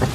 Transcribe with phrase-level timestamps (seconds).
[0.00, 0.06] Live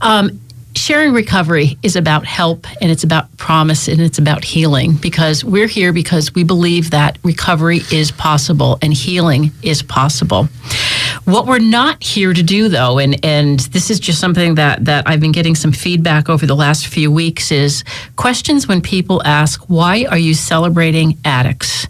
[0.00, 0.40] Um,
[0.86, 5.66] sharing recovery is about help and it's about promise and it's about healing because we're
[5.66, 10.44] here because we believe that recovery is possible and healing is possible.
[11.24, 15.08] What we're not here to do though, and, and this is just something that, that
[15.08, 17.82] I've been getting some feedback over the last few weeks is
[18.14, 21.88] questions when people ask, why are you celebrating addicts?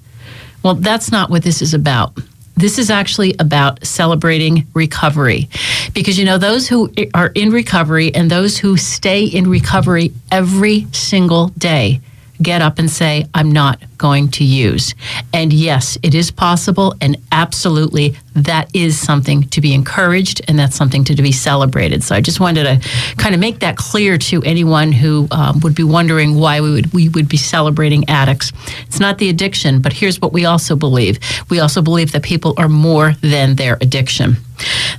[0.63, 2.17] Well, that's not what this is about.
[2.57, 5.49] This is actually about celebrating recovery.
[5.93, 10.87] Because, you know, those who are in recovery and those who stay in recovery every
[10.93, 12.01] single day
[12.41, 14.95] get up and say, I'm not going to use.
[15.33, 20.77] And yes, it is possible, and absolutely that is something to be encouraged and that's
[20.77, 22.03] something to, to be celebrated.
[22.03, 25.75] So I just wanted to kind of make that clear to anyone who um, would
[25.75, 28.53] be wondering why we would we would be celebrating addicts.
[28.87, 31.19] It's not the addiction, but here's what we also believe.
[31.51, 34.37] We also believe that people are more than their addiction.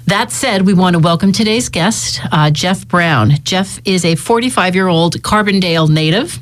[0.06, 3.32] That said, we want to welcome today's guest, uh, Jeff Brown.
[3.44, 6.40] Jeff is a 45 year old Carbondale native.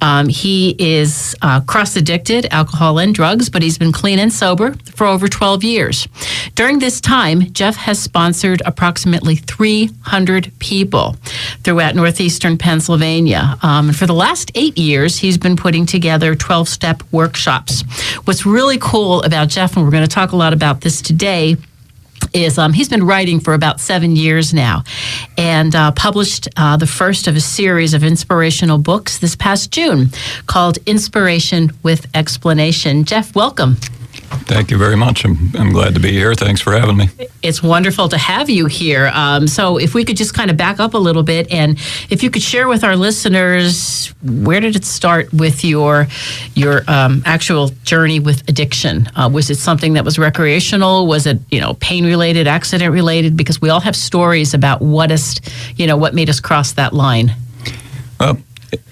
[0.00, 4.74] Um, he is uh, cross addicted, alcohol and drugs, but he's been clean and sober
[4.94, 6.08] for over 12 years.
[6.54, 11.16] During this time, Jeff has sponsored approximately 300 people
[11.62, 13.56] throughout northeastern Pennsylvania.
[13.62, 17.82] Um, for the last eight years, he's been putting together 12 step workshops.
[18.24, 21.56] What's really cool about Jeff, and we're going to talk a lot about this today,
[22.32, 24.84] is um, he's been writing for about seven years now
[25.36, 30.10] and uh, published uh, the first of a series of inspirational books this past June
[30.46, 33.04] called Inspiration with Explanation.
[33.04, 33.76] Jeff, welcome.
[34.30, 35.24] Thank you very much.
[35.24, 36.34] I'm, I'm glad to be here.
[36.34, 37.08] Thanks for having me.
[37.42, 39.10] It's wonderful to have you here.
[39.12, 41.78] Um, so, if we could just kind of back up a little bit, and
[42.10, 46.06] if you could share with our listeners, where did it start with your
[46.54, 49.08] your um, actual journey with addiction?
[49.16, 51.06] Uh, was it something that was recreational?
[51.06, 53.36] Was it you know pain related, accident related?
[53.36, 55.40] Because we all have stories about what is
[55.76, 57.34] you know what made us cross that line.
[58.20, 58.38] Well,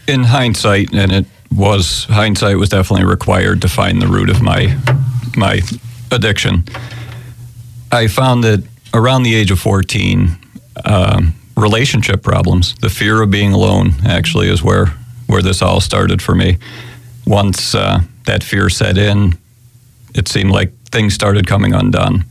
[0.08, 4.76] in hindsight, and it was hindsight was definitely required to find the root of my
[5.36, 5.60] my
[6.10, 6.64] addiction,
[7.90, 10.36] I found that around the age of 14,
[10.84, 14.94] um, relationship problems, the fear of being alone, actually is where
[15.26, 16.56] where this all started for me.
[17.26, 19.36] Once uh, that fear set in,
[20.14, 22.24] it seemed like things started coming undone.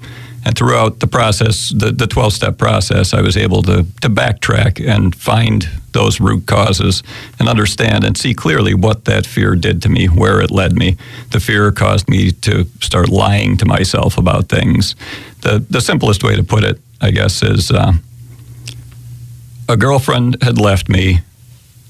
[0.44, 4.84] And throughout the process, the, the 12 step process, I was able to, to backtrack
[4.84, 7.02] and find those root causes
[7.40, 10.96] and understand and see clearly what that fear did to me, where it led me.
[11.32, 14.96] The fear caused me to start lying to myself about things.
[15.42, 17.94] The, the simplest way to put it, I guess, is uh,
[19.68, 21.22] a girlfriend had left me.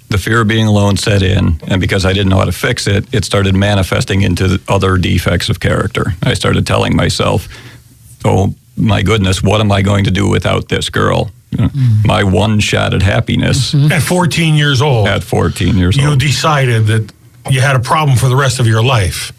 [0.10, 2.88] The fear of being alone set in, and because I didn't know how to fix
[2.88, 6.14] it, it started manifesting into other defects of character.
[6.24, 7.50] I started telling myself,
[8.24, 11.30] oh my goodness, what am I going to do without this girl?
[11.52, 12.08] Mm-hmm.
[12.08, 13.74] My one shot at happiness.
[13.74, 13.92] Mm-hmm.
[13.92, 15.08] At 14 years old.
[15.08, 16.22] At 14 years you old.
[16.22, 17.12] You decided that
[17.50, 19.32] you had a problem for the rest of your life.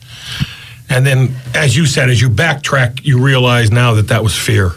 [0.88, 4.72] And then, as you said, as you backtrack, you realize now that that was fear.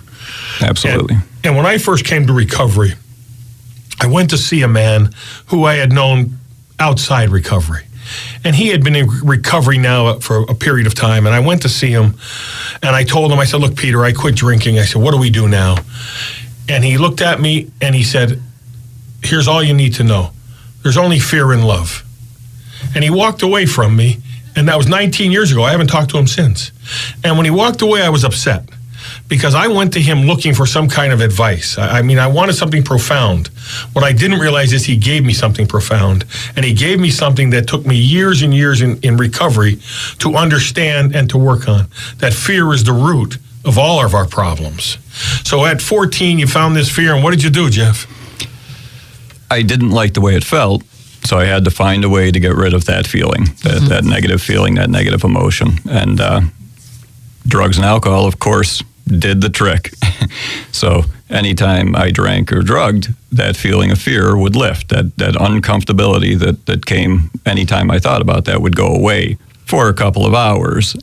[0.62, 1.16] Absolutely.
[1.16, 2.94] And, and when I first came to recovery,
[4.02, 5.12] I went to see a man
[5.48, 6.38] who I had known
[6.80, 7.86] outside recovery
[8.44, 11.26] and he had been in recovery now for a period of time.
[11.26, 12.16] And I went to see him,
[12.82, 15.18] and I told him, I said, "Look, Peter, I quit drinking." I said, "What do
[15.18, 15.78] we do now?"
[16.72, 18.42] And he looked at me and he said,
[19.22, 20.32] "Here's all you need to know.
[20.84, 22.04] There's only fear in love."
[22.96, 24.20] And he walked away from me,
[24.56, 25.64] and that was 19 years ago.
[25.64, 26.72] I haven't talked to him since.
[27.26, 28.70] And when he walked away, I was upset
[29.28, 31.78] because I went to him looking for some kind of advice.
[31.78, 33.48] I, I mean, I wanted something profound.
[33.92, 36.24] What I didn't realize is he gave me something profound,
[36.56, 39.80] and he gave me something that took me years and years in, in recovery
[40.20, 41.88] to understand and to work on.
[42.20, 44.98] That fear is the root of all of our problems.
[45.44, 48.08] So at 14, you found this fear, and what did you do, Jeff?
[49.50, 50.84] I didn't like the way it felt,
[51.24, 53.88] so I had to find a way to get rid of that feeling, that, mm-hmm.
[53.88, 55.74] that negative feeling, that negative emotion.
[55.90, 56.42] And uh,
[57.46, 59.94] drugs and alcohol, of course, did the trick.
[60.72, 64.90] so anytime I drank or drugged, that feeling of fear would lift.
[64.90, 69.88] That that uncomfortability that that came anytime I thought about that would go away for
[69.88, 70.96] a couple of hours.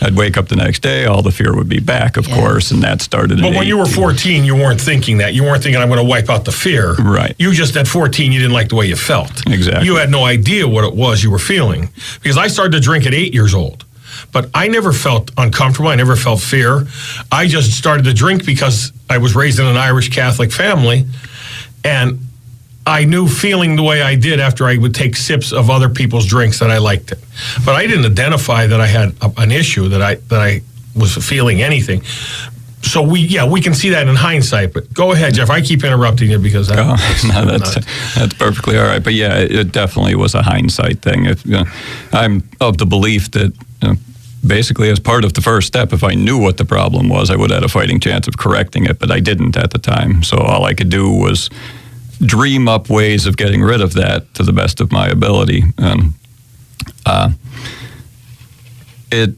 [0.00, 2.34] I'd wake up the next day, all the fear would be back, of yeah.
[2.34, 3.40] course, and that started.
[3.40, 3.68] But when 18.
[3.68, 5.34] you were 14, you weren't thinking that.
[5.34, 7.34] You weren't thinking, "I'm going to wipe out the fear." Right.
[7.38, 9.46] You just at 14, you didn't like the way you felt.
[9.46, 9.86] Exactly.
[9.86, 11.90] You had no idea what it was you were feeling
[12.22, 13.84] because I started to drink at eight years old.
[14.32, 15.88] But I never felt uncomfortable.
[15.88, 16.86] I never felt fear.
[17.30, 21.06] I just started to drink because I was raised in an Irish Catholic family,
[21.84, 22.18] and
[22.86, 26.26] I knew feeling the way I did after I would take sips of other people's
[26.26, 27.18] drinks that I liked it.
[27.64, 30.62] But I didn't identify that I had a, an issue that I that I
[30.96, 32.02] was feeling anything.
[32.82, 34.72] So we yeah we can see that in hindsight.
[34.72, 35.48] But go ahead, Jeff.
[35.48, 36.74] I keep interrupting you because oh,
[37.28, 37.74] no, that's
[38.16, 39.02] that's perfectly all right.
[39.02, 41.26] But yeah, it, it definitely was a hindsight thing.
[41.26, 41.64] If, you know,
[42.12, 43.52] I'm of the belief that.
[43.82, 43.94] You know,
[44.44, 47.36] basically as part of the first step if i knew what the problem was i
[47.36, 50.20] would have had a fighting chance of correcting it but i didn't at the time
[50.24, 51.48] so all i could do was
[52.24, 55.64] dream up ways of getting rid of that to the best of my ability.
[55.78, 56.14] And
[57.04, 57.30] uh,
[59.10, 59.34] it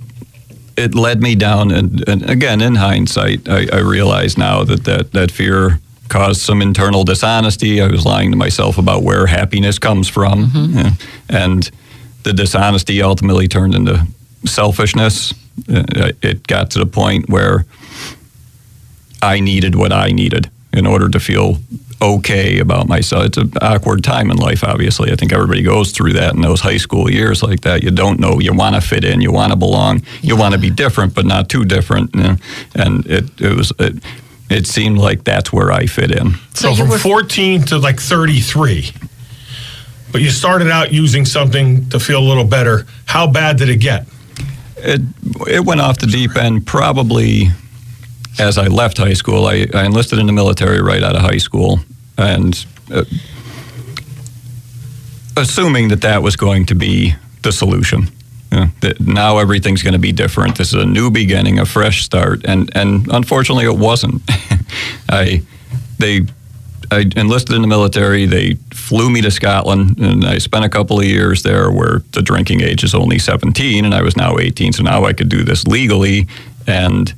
[0.76, 5.12] it led me down, and, and again, in hindsight, I, I realize now that, that
[5.12, 7.80] that fear caused some internal dishonesty.
[7.80, 10.88] I was lying to myself about where happiness comes from, mm-hmm.
[11.28, 11.70] and
[12.24, 14.06] the dishonesty ultimately turned into
[14.44, 15.32] selfishness.
[15.68, 17.64] Uh, it got to the point where
[19.22, 21.58] I needed what I needed in order to feel
[22.04, 23.26] okay about myself.
[23.26, 25.10] It's an awkward time in life, obviously.
[25.10, 27.82] I think everybody goes through that in those high school years like that.
[27.82, 28.38] You don't know.
[28.40, 29.20] You want to fit in.
[29.20, 30.02] You want to belong.
[30.20, 32.14] You want to be different, but not too different.
[32.14, 33.72] And it, it was.
[33.78, 34.02] It,
[34.50, 36.34] it seemed like that's where I fit in.
[36.52, 38.90] So, so from 14 to like 33,
[40.12, 42.86] but you started out using something to feel a little better.
[43.06, 44.06] How bad did it get?
[44.76, 45.00] It,
[45.48, 47.48] it went off the deep end probably
[48.38, 49.46] as I left high school.
[49.46, 51.80] I, I enlisted in the military right out of high school
[52.16, 53.04] and uh,
[55.36, 58.08] assuming that that was going to be the solution.
[58.80, 60.56] that now everything's going to be different.
[60.56, 64.22] This is a new beginning, a fresh start, and and unfortunately, it wasn't.
[65.08, 65.42] I
[65.98, 66.22] they
[66.90, 68.26] I enlisted in the military.
[68.26, 72.22] They flew me to Scotland, and I spent a couple of years there, where the
[72.22, 74.72] drinking age is only 17, and I was now 18.
[74.72, 76.28] So now I could do this legally,
[76.66, 77.12] and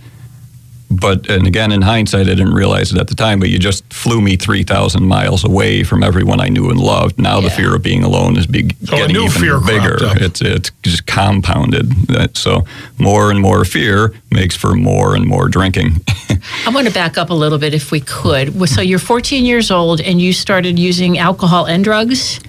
[0.90, 3.84] but and again in hindsight i didn't realize it at the time but you just
[3.92, 7.18] flew me 3000 miles away from everyone i knew and loved.
[7.18, 7.48] Now yeah.
[7.48, 9.98] the fear of being alone is be, so getting even bigger.
[10.00, 11.92] it's it's just compounded.
[12.36, 12.64] So
[12.98, 16.04] more and more fear makes for more and more drinking.
[16.66, 18.68] I want to back up a little bit if we could.
[18.68, 22.40] So you're 14 years old and you started using alcohol and drugs?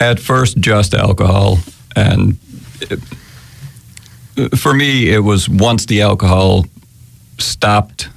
[0.00, 1.58] At first just alcohol.
[1.96, 2.38] And
[2.80, 3.00] it,
[4.56, 6.64] for me, it was once the alcohol
[7.38, 8.08] stopped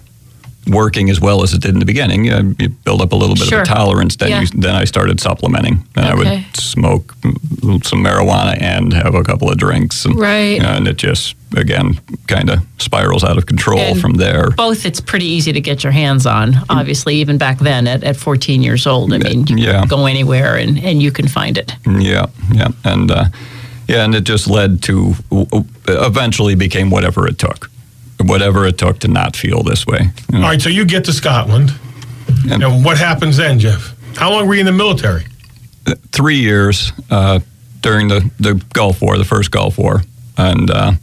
[0.68, 2.26] working as well as it did in the beginning.
[2.26, 3.62] You, you build up a little bit sure.
[3.62, 4.16] of a tolerance.
[4.16, 4.42] Then, yeah.
[4.42, 5.86] you, then I started supplementing.
[5.96, 6.10] And okay.
[6.10, 7.14] I would smoke
[7.84, 10.06] some marijuana and have a couple of drinks.
[10.06, 10.54] And, right.
[10.54, 14.52] You know, and it just, again, kind of spirals out of control and from there.
[14.52, 18.16] Both, it's pretty easy to get your hands on, obviously, even back then at, at
[18.16, 19.14] 14 years old.
[19.14, 19.86] I mean, you yeah.
[19.86, 21.74] go anywhere and, and you can find it.
[21.88, 22.70] Yeah, yeah.
[22.84, 23.26] And, uh,
[23.88, 25.16] yeah, and it just led to,
[25.88, 27.71] eventually became whatever it took
[28.24, 30.10] whatever it took to not feel this way.
[30.32, 30.46] You know?
[30.46, 31.74] All right, so you get to Scotland.
[32.50, 33.96] And, and, what happens then, Jeff?
[34.16, 35.26] How long were you in the military?
[35.86, 37.40] Uh, three years uh,
[37.82, 40.02] during the, the Gulf War, the first Gulf War.
[40.38, 40.94] And uh,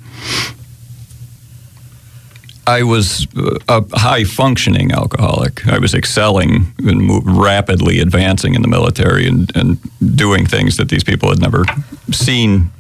[2.69, 3.27] I was
[3.69, 5.67] a high functioning alcoholic.
[5.67, 9.79] I was excelling and rapidly advancing in the military and, and
[10.17, 11.65] doing things that these people had never
[12.11, 12.71] seen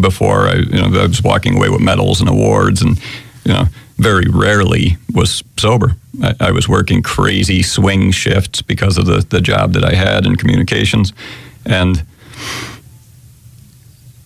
[0.00, 0.48] before.
[0.48, 3.00] I, you know, I was walking away with medals and awards and
[3.48, 3.64] you know,
[3.96, 5.96] very rarely was sober.
[6.22, 10.26] I, I, was working crazy swing shifts because of the, the job that I had
[10.26, 11.14] in communications.
[11.64, 12.04] And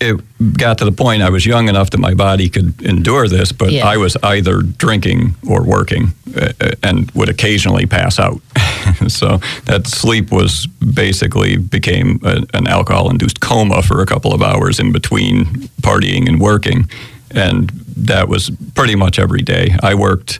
[0.01, 0.19] it
[0.57, 3.71] got to the point I was young enough that my body could endure this, but
[3.71, 3.87] yeah.
[3.87, 6.51] I was either drinking or working uh,
[6.83, 8.41] and would occasionally pass out.
[9.07, 14.41] so that sleep was basically became a, an alcohol induced coma for a couple of
[14.41, 15.45] hours in between
[15.81, 16.89] partying and working
[17.33, 19.75] and that was pretty much every day.
[19.81, 20.39] I worked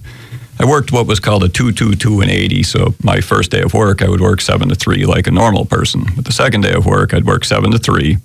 [0.59, 2.63] I worked what was called a 222 and 80.
[2.63, 5.65] So my first day of work, I would work 7 to 3 like a normal
[5.65, 6.05] person.
[6.15, 8.17] But the second day of work, I'd work 7 to 3.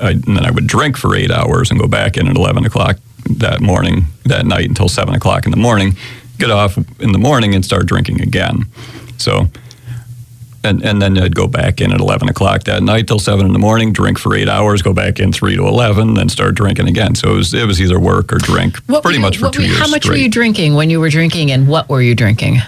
[0.00, 2.66] I, and then I would drink for eight hours and go back in at 11
[2.66, 2.98] o'clock
[3.38, 5.96] that morning, that night until 7 o'clock in the morning,
[6.38, 8.64] get off in the morning and start drinking again.
[9.18, 9.48] So
[10.68, 13.52] and, and then I'd go back in at 11 o'clock that night till 7 in
[13.52, 16.88] the morning, drink for eight hours, go back in 3 to 11, then start drinking
[16.88, 17.14] again.
[17.14, 19.60] So it was, it was either work or drink What pretty you- much for two
[19.62, 19.78] were years.
[19.78, 20.14] How much straight.
[20.16, 22.58] were you drinking when you were drinking, and what were you drinking?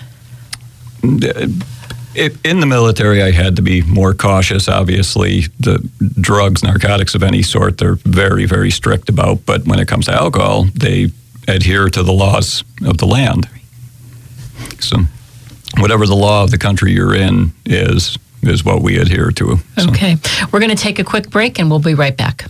[1.05, 4.69] In the military, I had to be more cautious.
[4.69, 5.79] Obviously, the
[6.21, 9.47] drugs, narcotics of any sort, they're very, very strict about.
[9.47, 11.11] But when it comes to alcohol, they
[11.47, 13.49] adhere to the laws of the land.
[14.81, 14.99] So,
[15.81, 19.59] whatever the law of the country you're in is, is what we adhere to.
[19.77, 20.17] So- Okay.
[20.53, 22.47] We're going to take a quick break and we'll be right back.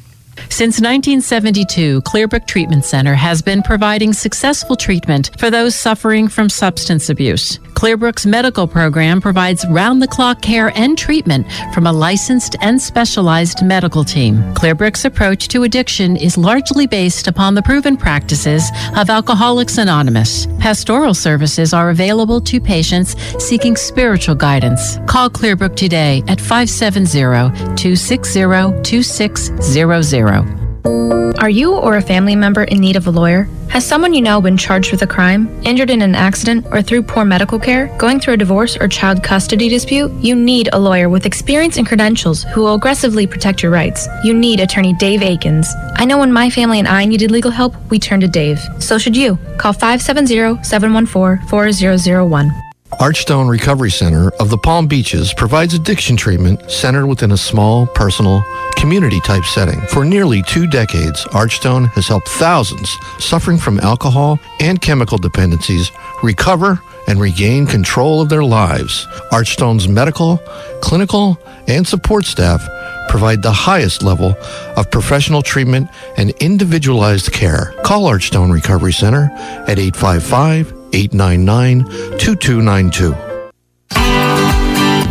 [0.50, 7.10] Since 1972, Clearbrook Treatment Center has been providing successful treatment for those suffering from substance
[7.10, 7.58] abuse.
[7.78, 13.64] Clearbrook's medical program provides round the clock care and treatment from a licensed and specialized
[13.64, 14.38] medical team.
[14.54, 20.46] Clearbrook's approach to addiction is largely based upon the proven practices of Alcoholics Anonymous.
[20.58, 24.98] Pastoral services are available to patients seeking spiritual guidance.
[25.06, 30.67] Call Clearbrook today at 570 260 2600.
[30.84, 33.48] Are you or a family member in need of a lawyer?
[33.68, 37.04] Has someone you know been charged with a crime, injured in an accident, or through
[37.04, 40.10] poor medical care, going through a divorce or child custody dispute?
[40.20, 44.08] You need a lawyer with experience and credentials who will aggressively protect your rights.
[44.24, 45.72] You need attorney Dave Akins.
[45.94, 48.60] I know when my family and I needed legal help, we turned to Dave.
[48.80, 49.38] So should you.
[49.58, 52.67] Call 570 714 4001.
[52.92, 58.42] Archstone Recovery Center of the Palm Beaches provides addiction treatment centered within a small, personal,
[58.76, 59.80] community type setting.
[59.88, 65.92] For nearly two decades, Archstone has helped thousands suffering from alcohol and chemical dependencies
[66.22, 69.06] recover and regain control of their lives.
[69.32, 70.38] Archstone's medical,
[70.80, 72.66] clinical, and support staff
[73.08, 74.34] provide the highest level
[74.76, 77.74] of professional treatment and individualized care.
[77.84, 79.30] Call Archstone Recovery Center
[79.66, 81.84] at 855 899
[82.18, 83.14] 2292.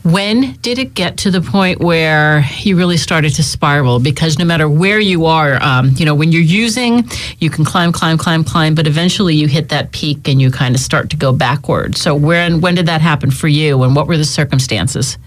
[0.08, 4.00] When did it get to the point where you really started to spiral?
[4.00, 7.04] Because no matter where you are, um, you know, when you're using,
[7.40, 10.76] you can climb, climb, climb, climb, but eventually you hit that peak and you kind
[10.76, 11.98] of start to go backward.
[11.98, 15.18] So when when did that happen for you, and what were the circumstances?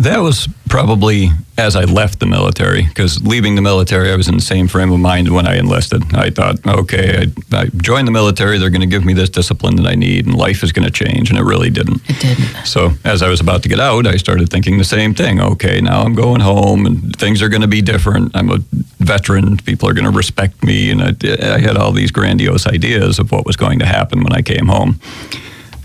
[0.00, 1.28] That was probably
[1.58, 4.90] as I left the military, because leaving the military, I was in the same frame
[4.90, 6.14] of mind when I enlisted.
[6.14, 9.76] I thought, okay, I, I joined the military, they're going to give me this discipline
[9.76, 12.00] that I need, and life is going to change, and it really didn't.
[12.08, 12.66] It didn't.
[12.66, 15.38] So as I was about to get out, I started thinking the same thing.
[15.38, 18.34] Okay, now I'm going home, and things are going to be different.
[18.34, 18.58] I'm a
[19.00, 21.12] veteran; people are going to respect me, and I,
[21.56, 24.68] I had all these grandiose ideas of what was going to happen when I came
[24.68, 24.98] home.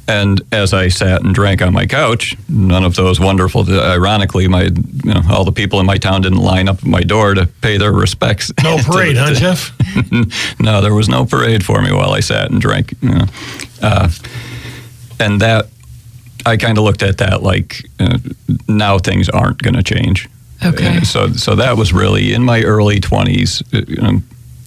[0.07, 3.67] And as I sat and drank on my couch, none of those wonderful.
[3.67, 7.01] Ironically, my you know all the people in my town didn't line up at my
[7.01, 8.51] door to pay their respects.
[8.63, 10.59] No to- parade, huh, to- Jeff?
[10.59, 12.93] no, there was no parade for me while I sat and drank.
[13.01, 13.25] You know.
[13.81, 14.09] uh,
[15.19, 15.69] and that,
[16.45, 18.19] I kind of looked at that like uh,
[18.67, 20.29] now things aren't going to change.
[20.63, 20.97] Okay.
[20.97, 23.63] Uh, so, so that was really in my early twenties.
[23.73, 24.21] Uh, you know,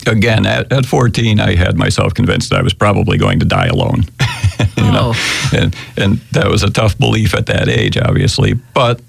[0.07, 3.67] again, at, at fourteen, I had myself convinced that I was probably going to die
[3.69, 4.03] alone.
[4.77, 5.51] you know, Oh.
[5.57, 9.01] and and that was a tough belief at that age, obviously, but.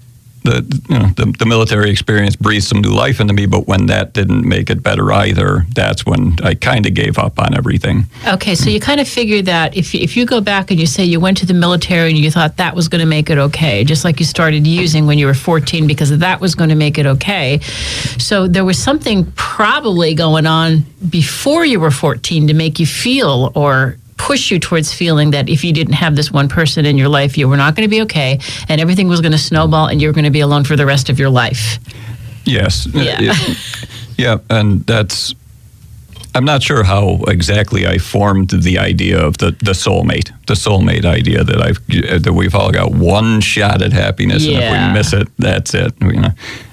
[0.42, 3.84] The, you know, the the military experience breathed some new life into me, but when
[3.86, 8.06] that didn't make it better either, that's when I kind of gave up on everything.
[8.26, 11.04] Okay, so you kind of figured that if if you go back and you say
[11.04, 13.84] you went to the military and you thought that was going to make it okay,
[13.84, 16.96] just like you started using when you were 14 because that was going to make
[16.96, 17.60] it okay.
[18.16, 23.52] So there was something probably going on before you were 14 to make you feel
[23.54, 27.08] or push you towards feeling that if you didn't have this one person in your
[27.08, 30.00] life, you were not going to be okay, and everything was going to snowball, and
[30.00, 31.78] you were going to be alone for the rest of your life.
[32.44, 32.86] Yes.
[32.92, 33.32] Yeah.
[34.18, 35.34] yeah, and that's.
[36.34, 41.04] I'm not sure how exactly I formed the idea of the, the soulmate, the soulmate
[41.04, 45.12] idea that I've that we've all got one shot at happiness, and if we miss
[45.12, 45.92] it, that's it.
[46.00, 46.30] You know,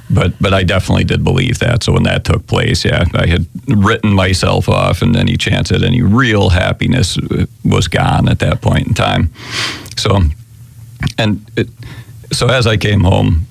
[0.10, 1.84] but but I definitely did believe that.
[1.84, 5.84] So when that took place, yeah, I had written myself off, and any chance at
[5.84, 9.30] any real happiness uh, was gone at that point in time.
[9.98, 10.22] So,
[11.18, 11.68] and it,
[12.32, 13.48] so as I came home,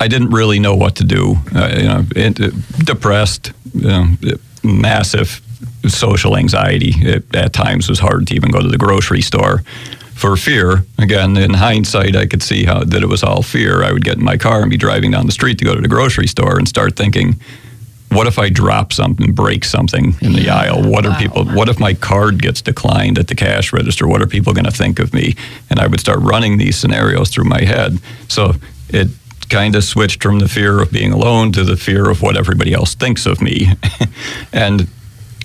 [0.00, 1.36] I didn't really know what to do.
[1.54, 2.54] Uh, you know, it, it-
[2.84, 4.06] depressed, you know,
[4.62, 5.40] massive
[5.88, 6.92] social anxiety.
[6.96, 9.62] It, at times, was hard to even go to the grocery store
[10.16, 10.82] for fear.
[10.98, 13.84] Again, in hindsight, I could see how that it was all fear.
[13.84, 15.80] I would get in my car and be driving down the street to go to
[15.80, 17.36] the grocery store and start thinking.
[18.10, 20.88] What if I drop something, break something in the aisle?
[20.88, 21.44] What are people?
[21.44, 24.06] What if my card gets declined at the cash register?
[24.06, 25.34] What are people going to think of me?
[25.68, 27.98] And I would start running these scenarios through my head.
[28.28, 28.54] So
[28.88, 29.08] it
[29.50, 32.72] kind of switched from the fear of being alone to the fear of what everybody
[32.72, 33.72] else thinks of me.
[34.52, 34.88] and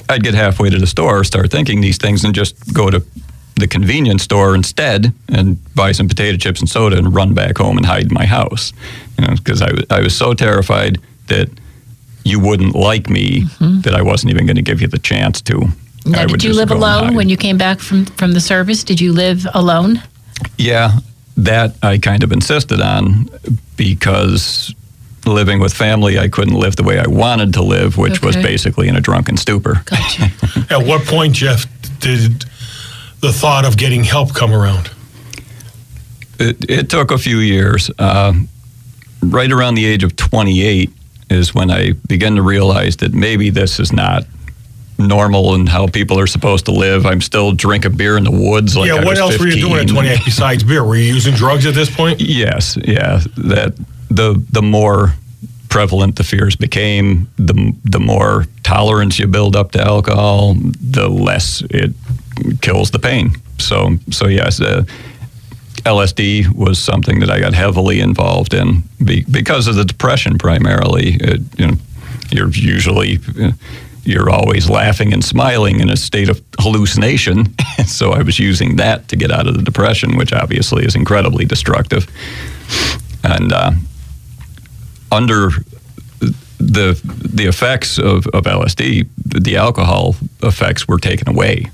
[0.07, 3.03] I'd get halfway to the store, start thinking these things, and just go to
[3.55, 7.77] the convenience store instead and buy some potato chips and soda and run back home
[7.77, 8.73] and hide in my house.
[9.17, 11.49] You know, because I, was- I was so terrified that
[12.23, 13.81] you wouldn't like me mm-hmm.
[13.81, 15.67] that I wasn't even going to give you the chance to.
[16.05, 18.83] Now, I would did you live alone when you came back from from the service?
[18.83, 20.01] Did you live alone?
[20.57, 20.97] Yeah,
[21.37, 23.29] that I kind of insisted on
[23.77, 24.73] because
[25.25, 28.87] living with family, I couldn't live the way I wanted to live, which was basically
[28.87, 29.83] in a drunken stupor.
[29.85, 30.31] Gotcha.
[30.69, 31.67] At what point, Jeff,
[31.99, 32.45] did
[33.21, 34.91] the thought of getting help come around?
[36.39, 37.89] It, it took a few years.
[37.97, 38.33] Uh,
[39.21, 40.89] right around the age of 28
[41.29, 44.25] is when I began to realize that maybe this is not
[44.97, 47.05] normal and how people are supposed to live.
[47.05, 48.75] I'm still drinking beer in the woods.
[48.75, 50.83] Like yeah, what else were you doing at 28 besides beer?
[50.83, 52.21] Were you using drugs at this point?
[52.21, 53.21] Yes, yeah.
[53.37, 53.73] That
[54.09, 55.13] the the more
[55.69, 61.61] prevalent the fears became, the the more tolerance you build up to alcohol, the less
[61.69, 61.93] it
[62.61, 63.31] kills the pain.
[63.57, 64.83] So so yes, uh,
[65.83, 71.15] LSD was something that I got heavily involved in be, because of the depression primarily.
[71.19, 71.77] It, you know,
[72.31, 73.51] you're usually uh,
[74.03, 77.55] you're always laughing and smiling in a state of hallucination.
[77.85, 81.45] so I was using that to get out of the depression, which obviously is incredibly
[81.45, 82.07] destructive.
[83.23, 83.71] And uh,
[85.11, 85.49] under
[86.57, 91.71] the the effects of, of LSD, the alcohol effects were taken away.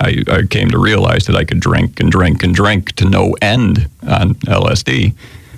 [0.00, 3.34] I, I came to realize that I could drink and drink and drink to no
[3.40, 5.14] end on LSD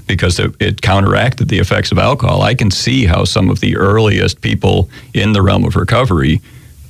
[0.07, 2.42] because it, it counteracted the effects of alcohol.
[2.42, 6.40] I can see how some of the earliest people in the realm of recovery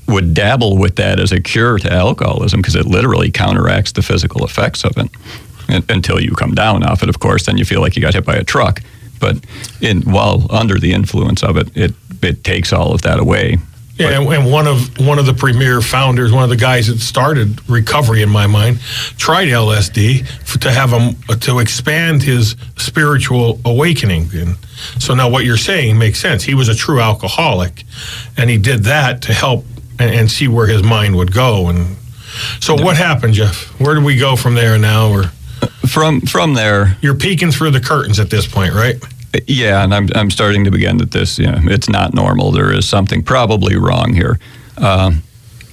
[0.08, 4.44] would dabble with that as a cure to alcoholism because it literally counteracts the physical
[4.44, 5.10] effects of it.
[5.68, 8.14] Un- until you come down off it, of course, then you feel like you got
[8.14, 8.82] hit by a truck.
[9.18, 9.38] But
[9.80, 13.58] in, while under the influence of it, it, it takes all of that away.
[13.98, 16.98] Yeah, and, and one of one of the premier founders, one of the guys that
[17.00, 18.80] started recovery in my mind,
[19.16, 24.28] tried LSD f- to have him to expand his spiritual awakening.
[24.34, 24.56] And
[24.98, 26.42] so now what you're saying makes sense.
[26.44, 27.84] He was a true alcoholic,
[28.36, 29.64] and he did that to help
[29.98, 31.68] and, and see where his mind would go.
[31.68, 31.96] And
[32.60, 33.80] so what happened, Jeff?
[33.80, 35.10] Where do we go from there now?
[35.10, 35.24] Or
[35.88, 38.96] From from there, you're peeking through the curtains at this point, right?
[39.46, 42.50] Yeah, and I'm I'm starting to begin that this, you know, it's not normal.
[42.52, 44.38] There is something probably wrong here.
[44.78, 45.22] Um,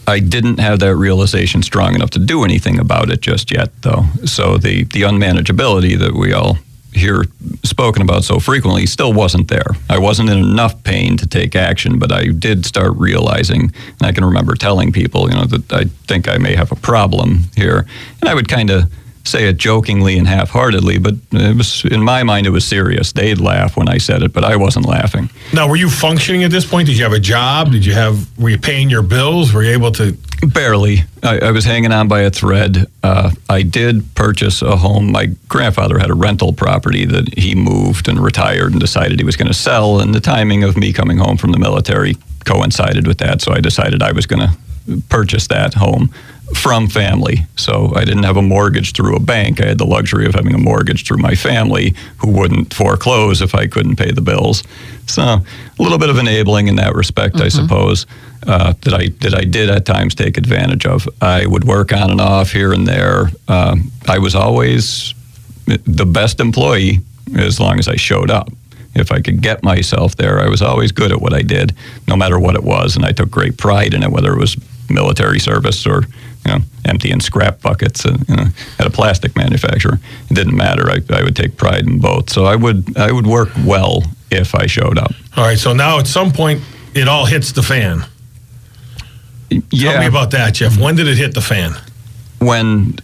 [0.07, 4.05] I didn't have that realization strong enough to do anything about it just yet, though.
[4.25, 6.57] So the the unmanageability that we all
[6.93, 7.25] hear
[7.63, 9.65] spoken about so frequently still wasn't there.
[9.89, 14.11] I wasn't in enough pain to take action, but I did start realizing, and I
[14.11, 17.87] can remember telling people, you know, that I think I may have a problem here,
[18.21, 18.91] and I would kind of
[19.25, 23.13] say it jokingly and half-heartedly, but it was in my mind it was serious.
[23.13, 25.29] They'd laugh when I said it, but I wasn't laughing.
[25.53, 26.87] Now, were you functioning at this point?
[26.87, 27.71] Did you have a job?
[27.71, 28.37] Did you have?
[28.37, 29.53] Were you paying your bills?
[29.53, 30.17] Were you able to?
[30.45, 31.05] Barely.
[31.23, 32.87] I, I was hanging on by a thread.
[33.01, 35.11] Uh, I did purchase a home.
[35.11, 39.37] My grandfather had a rental property that he moved and retired and decided he was
[39.37, 40.01] going to sell.
[40.01, 43.41] And the timing of me coming home from the military coincided with that.
[43.41, 44.57] So I decided I was going to
[45.07, 46.13] purchase that home
[46.53, 47.45] from family.
[47.55, 49.61] So I didn't have a mortgage through a bank.
[49.61, 53.55] I had the luxury of having a mortgage through my family who wouldn't foreclose if
[53.55, 54.63] I couldn't pay the bills.
[55.07, 55.43] So a
[55.79, 58.05] little bit of enabling in that respect, I suppose,
[58.45, 61.07] uh, that I that I did at times take advantage of.
[61.21, 63.29] I would work on and off here and there.
[63.47, 65.13] Um, I was always
[65.65, 66.99] the best employee
[67.37, 68.49] as long as I showed up.
[68.95, 71.73] If I could get myself there, I was always good at what I did,
[72.07, 74.55] no matter what it was, and I took great pride in it, whether it was
[74.89, 76.03] military service or
[76.45, 78.45] you know, emptying scrap buckets uh, you know,
[78.79, 79.99] at a plastic manufacturer.
[80.29, 80.89] It didn't matter.
[80.89, 82.29] I, I would take pride in both.
[82.29, 85.13] So I would I would work well if I showed up.
[85.37, 85.57] All right.
[85.59, 86.61] So now at some point,
[86.93, 88.05] it all hits the fan.
[89.49, 89.91] Yeah.
[89.91, 90.77] Tell me about that, Jeff.
[90.77, 91.73] When did it hit the fan?
[92.43, 92.97] when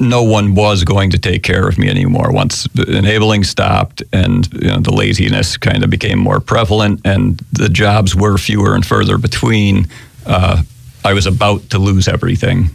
[0.00, 2.32] no one was going to take care of me anymore.
[2.32, 7.68] Once enabling stopped and you know, the laziness kind of became more prevalent and the
[7.68, 9.86] jobs were fewer and further between,
[10.26, 10.62] uh,
[11.04, 12.70] I was about to lose everything.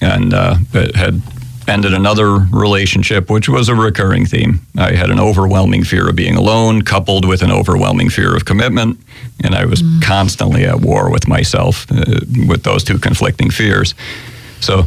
[0.00, 1.22] And uh, it had
[1.68, 4.60] ended another relationship, which was a recurring theme.
[4.78, 8.98] I had an overwhelming fear of being alone, coupled with an overwhelming fear of commitment.
[9.42, 13.94] And I was constantly at war with myself uh, with those two conflicting fears.
[14.60, 14.86] So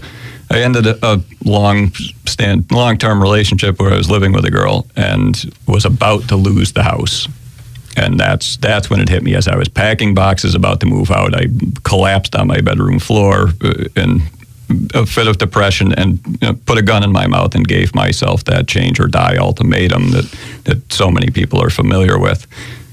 [0.52, 1.92] I ended a, a long
[2.26, 6.36] stand, long term relationship where I was living with a girl and was about to
[6.36, 7.28] lose the house.
[8.00, 11.12] And that's that's when it hit me as I was packing boxes, about to move
[11.12, 11.36] out.
[11.36, 11.48] I
[11.84, 14.22] collapsed on my bedroom floor uh, in
[14.94, 17.94] a fit of depression and you know, put a gun in my mouth and gave
[17.94, 20.34] myself that change or die ultimatum that
[20.64, 22.48] that so many people are familiar with.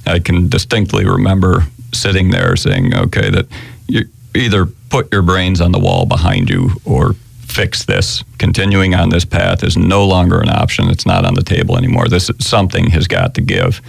[0.07, 3.47] I can distinctly remember sitting there saying, "Okay, that
[3.87, 7.15] you either put your brains on the wall behind you or
[7.57, 8.23] fix this.
[8.39, 10.91] Continuing on this path is no longer an option.
[10.91, 12.09] It's not on the table anymore.
[12.09, 13.81] This something has got to give."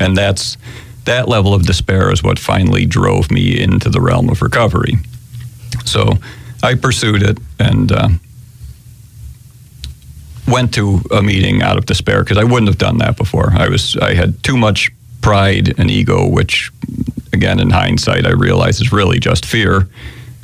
[0.00, 0.58] And that's
[1.04, 4.98] that level of despair is what finally drove me into the realm of recovery.
[5.84, 6.18] So
[6.62, 8.08] I pursued it and uh,
[10.48, 13.52] went to a meeting out of despair because I wouldn't have done that before.
[13.52, 14.90] I was I had too much
[15.20, 16.70] pride and ego, which
[17.32, 19.88] again in hindsight I realize is really just fear.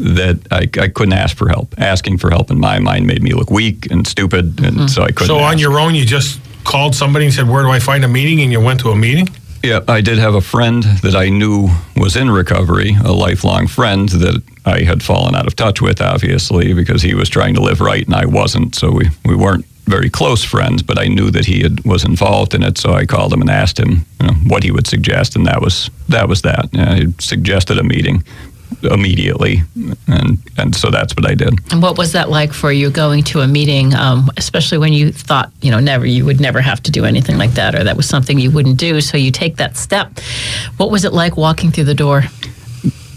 [0.02, 1.74] That I, I couldn't ask for help.
[1.78, 4.86] Asking for help in my mind made me look weak and stupid, and hmm.
[4.86, 5.28] so I couldn't.
[5.28, 5.60] So on ask.
[5.60, 8.50] your own, you just called somebody and said, "Where do I find a meeting?" And
[8.50, 9.28] you went to a meeting.
[9.62, 14.08] Yeah, I did have a friend that I knew was in recovery, a lifelong friend
[14.08, 17.80] that I had fallen out of touch with, obviously, because he was trying to live
[17.80, 18.74] right and I wasn't.
[18.74, 22.54] So we, we weren't very close friends, but I knew that he had, was involved
[22.54, 22.78] in it.
[22.78, 25.60] So I called him and asked him you know, what he would suggest, and that
[25.60, 26.68] was that was that.
[26.72, 28.24] Yeah, he suggested a meeting
[28.82, 29.62] immediately,
[30.06, 31.54] and and so that's what I did.
[31.72, 35.12] And what was that like for you going to a meeting, um, especially when you
[35.12, 37.96] thought, you know, never, you would never have to do anything like that, or that
[37.96, 39.00] was something you wouldn't do?
[39.00, 40.18] So you take that step.
[40.76, 42.24] What was it like walking through the door?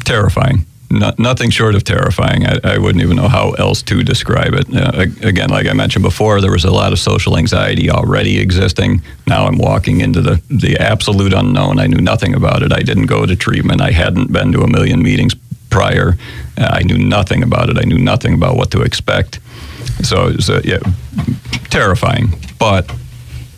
[0.06, 0.65] terrifying.
[0.91, 2.46] No, nothing short of terrifying.
[2.46, 4.68] I, I wouldn't even know how else to describe it.
[4.74, 9.02] Uh, again, like I mentioned before, there was a lot of social anxiety already existing.
[9.26, 11.80] Now I'm walking into the, the absolute unknown.
[11.80, 12.72] I knew nothing about it.
[12.72, 13.82] I didn't go to treatment.
[13.82, 15.34] I hadn't been to a million meetings
[15.75, 16.17] prior.
[16.57, 17.77] Uh, I knew nothing about it.
[17.77, 19.39] I knew nothing about what to expect.
[20.03, 20.79] So it was, uh, yeah,
[21.69, 22.89] terrifying, but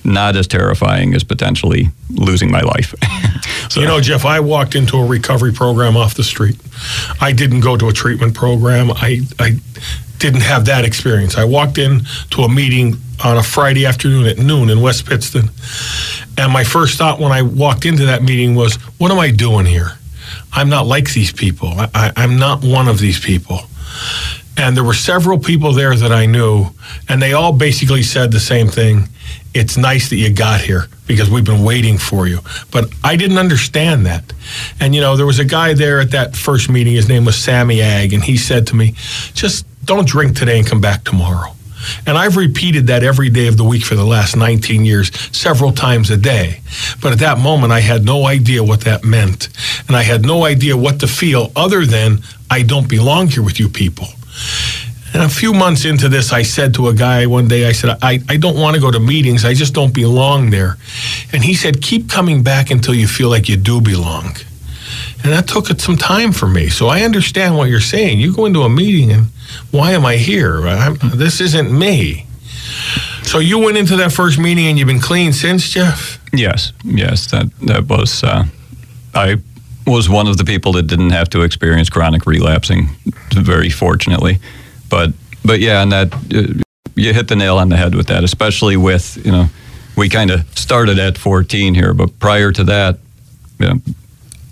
[0.04, 2.96] not as terrifying as potentially losing my life.
[3.70, 6.58] so, You know, Jeff, I walked into a recovery program off the street.
[7.22, 8.90] I didn't go to a treatment program.
[8.92, 9.60] I, I
[10.18, 11.38] didn't have that experience.
[11.38, 12.02] I walked in
[12.32, 15.50] to a meeting on a Friday afternoon at noon in West Pittston.
[16.38, 19.66] And my first thought when I walked into that meeting was, what am I doing
[19.66, 19.92] here?
[20.54, 21.74] I'm not like these people.
[21.76, 23.60] I, I'm not one of these people.
[24.58, 26.68] And there were several people there that I knew,
[27.08, 29.10] and they all basically said the same thing.
[29.54, 32.40] It's nice that you got here because we've been waiting for you.
[32.72, 34.34] But I didn't understand that.
[34.80, 36.94] And, you know, there was a guy there at that first meeting.
[36.94, 38.96] His name was Sammy Ag, and he said to me,
[39.34, 41.54] just don't drink today and come back tomorrow.
[42.06, 45.72] And I've repeated that every day of the week for the last 19 years, several
[45.72, 46.62] times a day.
[47.02, 49.50] But at that moment, I had no idea what that meant.
[49.88, 52.20] And I had no idea what to feel other than
[52.50, 54.08] I don't belong here with you people.
[55.14, 57.98] And a few months into this, I said to a guy one day, I said,
[58.02, 59.46] I, I don't want to go to meetings.
[59.46, 60.78] I just don't belong there.
[61.32, 64.36] And he said, keep coming back until you feel like you do belong.
[65.28, 66.70] And that took it some time for me.
[66.70, 68.22] So I understand what you're saying.
[68.22, 69.26] You go into a meeting and
[69.72, 70.66] why am I here?
[70.66, 72.26] I'm, this isn't me.
[73.24, 76.24] So you went into that first meeting and you've been clean since, Jeff?
[76.32, 78.24] Yes, yes, that that was.
[78.24, 78.46] Uh,
[79.14, 79.36] I
[79.86, 82.88] was one of the people that didn't have to experience chronic relapsing,
[83.34, 84.40] very fortunately.
[84.88, 85.12] But
[85.44, 86.64] but yeah, and that uh,
[86.96, 89.50] you hit the nail on the head with that, especially with you know
[89.98, 92.98] we kind of started at 14 here, but prior to that,
[93.60, 93.82] you know,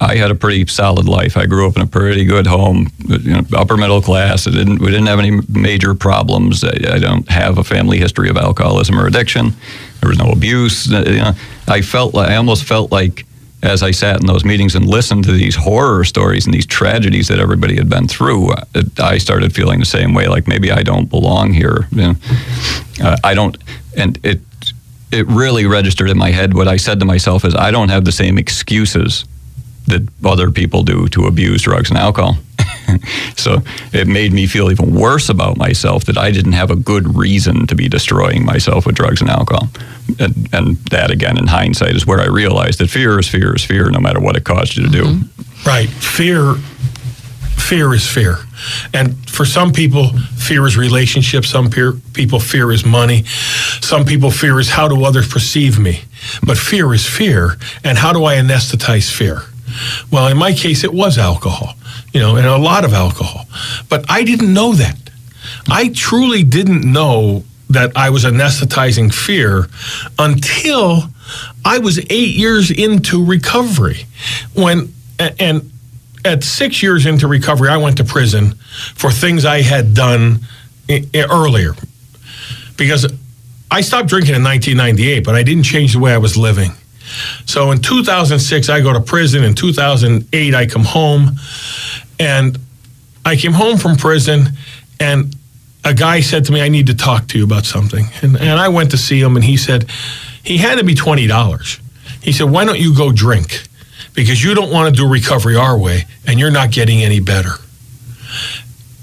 [0.02, 1.38] I had a pretty solid life.
[1.38, 4.44] I grew up in a pretty good home, you know, upper middle class.
[4.44, 6.64] Didn't we didn't have any major problems.
[6.64, 9.54] I, I don't have a family history of alcoholism or addiction.
[10.02, 10.92] There was no abuse.
[10.92, 11.34] Uh, You know,
[11.68, 13.26] I felt like I almost felt like
[13.64, 17.30] as I sat in those meetings and listened to these horror stories and these tragedies
[17.30, 18.66] that everybody had been through, uh,
[19.00, 20.28] I started feeling the same way.
[20.28, 21.88] Like maybe I don't belong here.
[21.92, 22.16] You know?
[23.02, 23.58] uh, I don't,
[23.98, 24.42] and it
[25.12, 26.54] it really registered in my head.
[26.54, 29.24] What I said to myself is, I don't have the same excuses
[29.88, 32.38] that other people do to abuse drugs and alcohol.
[33.38, 33.62] so
[33.94, 37.68] it made me feel even worse about myself that I didn't have a good reason
[37.68, 39.70] to be destroying myself with drugs and alcohol.
[40.20, 43.64] And, and that, again, in hindsight, is where I realized that fear is fear is
[43.64, 45.04] fear, no matter what it caused you to do.
[45.04, 45.68] Mm-hmm.
[45.68, 45.90] Right.
[45.90, 46.56] Fear
[47.66, 48.38] fear is fear.
[48.94, 51.50] And for some people, fear is relationships.
[51.50, 53.24] Some peer, people, fear is money.
[53.82, 56.02] Some people, fear is how do others perceive me.
[56.46, 57.58] But fear is fear.
[57.84, 59.42] And how do I anesthetize fear?
[60.12, 61.76] Well, in my case, it was alcohol,
[62.14, 63.46] you know, and a lot of alcohol.
[63.90, 64.98] But I didn't know that.
[65.70, 69.68] I truly didn't know that I was anesthetizing fear
[70.20, 71.10] until
[71.64, 74.06] I was eight years into recovery.
[74.54, 75.72] When, and
[76.24, 78.56] at six years into recovery, I went to prison
[78.96, 80.42] for things I had done
[81.16, 81.74] earlier
[82.78, 83.12] because
[83.72, 86.72] I stopped drinking in 1998, but I didn't change the way I was living.
[87.46, 89.44] So in 2006, I go to prison.
[89.44, 91.32] In 2008, I come home,
[92.20, 92.58] and
[93.26, 94.50] I came home from prison,
[95.00, 95.36] and
[95.84, 98.60] a guy said to me, "I need to talk to you about something." And, and
[98.60, 99.90] I went to see him, and he said,
[100.46, 101.80] he handed me twenty dollars.
[102.22, 103.64] He said, "Why don't you go drink?"
[104.14, 107.56] Because you don't want to do recovery our way, and you're not getting any better.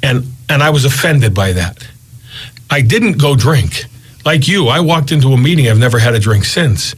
[0.02, 1.86] And and I was offended by that.
[2.70, 3.84] I didn't go drink.
[4.24, 5.68] Like you, I walked into a meeting.
[5.68, 6.94] I've never had a drink since.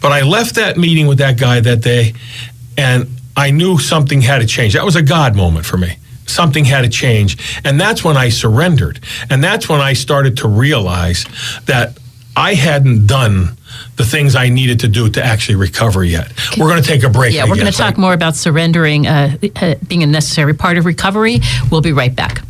[0.00, 2.14] But I left that meeting with that guy that day,
[2.76, 4.74] and I knew something had to change.
[4.74, 5.98] That was a God moment for me.
[6.26, 7.60] Something had to change.
[7.64, 9.00] And that's when I surrendered.
[9.30, 11.24] And that's when I started to realize
[11.66, 11.98] that
[12.34, 13.56] I hadn't done
[13.96, 16.32] the things I needed to do to actually recover yet.
[16.58, 17.32] We're going to take a break.
[17.32, 20.84] Yeah, we're going to talk more about surrendering, uh, uh, being a necessary part of
[20.84, 21.40] recovery.
[21.70, 22.42] We'll be right back.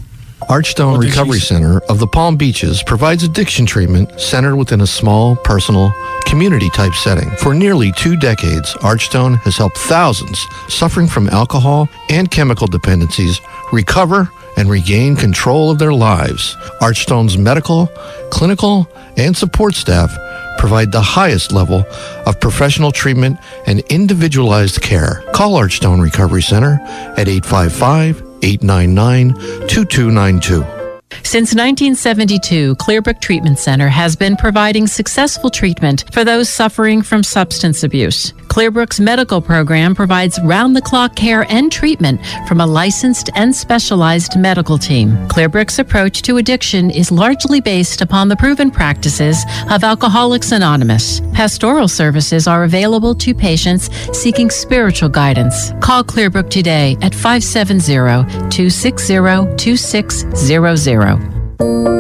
[0.49, 1.41] Archstone Recovery?
[1.41, 5.93] Center of the Palm Beaches provides addiction treatment centered within a small, personal,
[6.25, 7.29] community type setting.
[7.39, 13.41] For nearly two decades, Archstone has helped thousands suffering from alcohol and chemical dependencies
[13.73, 16.55] recover and regain control of their lives.
[16.81, 17.89] Archstone's medical,
[18.31, 20.17] clinical, and support staff
[20.59, 21.85] provide the highest level
[22.25, 25.25] of professional treatment and individualized care.
[25.35, 26.79] Call Archstone Recovery Center
[27.17, 29.35] at 855 899
[29.67, 30.86] 2292.
[31.11, 37.85] Since 1972, Clearbrook Treatment Center has been providing successful treatment for those suffering from substance
[37.85, 38.33] abuse.
[38.49, 44.39] Clearbrook's medical program provides round the clock care and treatment from a licensed and specialized
[44.39, 45.11] medical team.
[45.29, 51.21] Clearbrook's approach to addiction is largely based upon the proven practices of Alcoholics Anonymous.
[51.35, 55.73] Pastoral services are available to patients seeking spiritual guidance.
[55.81, 57.87] Call Clearbrook today at 570
[58.49, 60.96] 260 2600.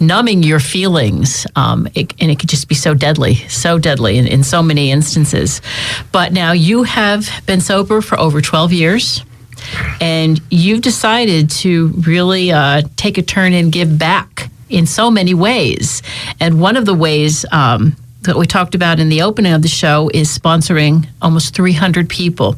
[0.00, 1.46] numbing your feelings.
[1.56, 4.90] Um, it, and it could just be so deadly, so deadly in, in so many
[4.90, 5.62] instances.
[6.12, 9.24] But now you have been sober for over 12 years
[10.00, 15.34] and you've decided to really uh, take a turn and give back in so many
[15.34, 16.02] ways.
[16.40, 19.68] And one of the ways um, that we talked about in the opening of the
[19.68, 22.56] show is sponsoring almost 300 people.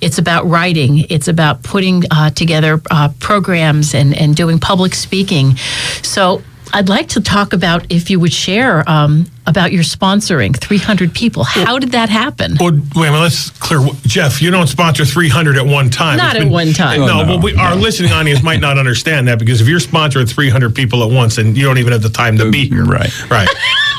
[0.00, 5.56] It's about writing, it's about putting uh, together uh, programs and, and doing public speaking.
[6.02, 11.14] So I'd like to talk about if you would share um, about your sponsoring 300
[11.14, 11.44] people.
[11.44, 12.56] How did that happen?
[12.60, 13.86] Well, wait a minute, let's clear.
[14.02, 16.16] Jeff, you don't sponsor 300 at one time.
[16.18, 17.00] Not It's at one time.
[17.00, 19.78] No, Oh, no, but we, our listening audience might not understand that because if you're
[19.80, 22.84] sponsoring 300 people at once and you don't even have the time to be here.
[22.84, 23.30] Right.
[23.30, 23.48] Right.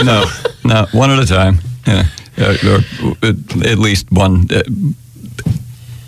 [0.03, 0.25] no,
[0.65, 1.59] no, one at a time.
[1.87, 2.03] Yeah,
[2.37, 4.47] uh, or at- at least one.
[4.51, 4.61] Uh,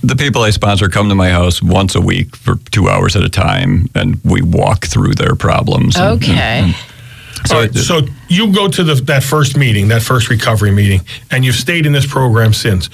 [0.01, 3.23] the people I sponsor come to my house once a week for two hours at
[3.23, 5.95] a time, and we walk through their problems.
[5.95, 6.31] and- Okay.
[6.33, 6.75] and-
[7.45, 10.71] So, All right, it- so you go to the, that first meeting, that first recovery
[10.71, 10.99] meeting,
[11.31, 12.89] and you've stayed in this program since.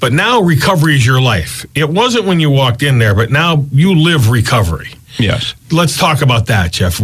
[0.00, 1.66] But now recovery is your life.
[1.74, 4.88] It wasn't when you walked in there, but now you live recovery.
[5.18, 5.52] yes.
[5.70, 6.98] Let's talk about that, Jeff.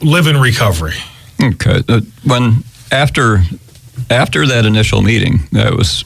[0.00, 0.94] Live in recovery.
[1.42, 1.82] Okay.
[1.88, 3.42] Uh, When after
[4.08, 6.04] after that initial meeting, that was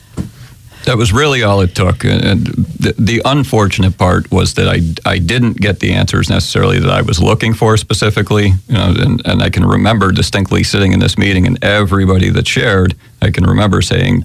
[0.88, 2.04] that was really all it took.
[2.04, 4.78] And- the, the unfortunate part was that I
[5.14, 8.52] I didn't get the answers necessarily that I was looking for specifically.
[8.68, 12.46] You know, and, and I can remember distinctly sitting in this meeting, and everybody that
[12.46, 14.24] shared, I can remember saying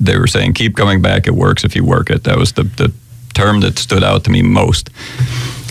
[0.00, 1.26] they were saying, "Keep coming back.
[1.26, 2.92] It works if you work it." That was the the
[3.34, 4.90] term that stood out to me most.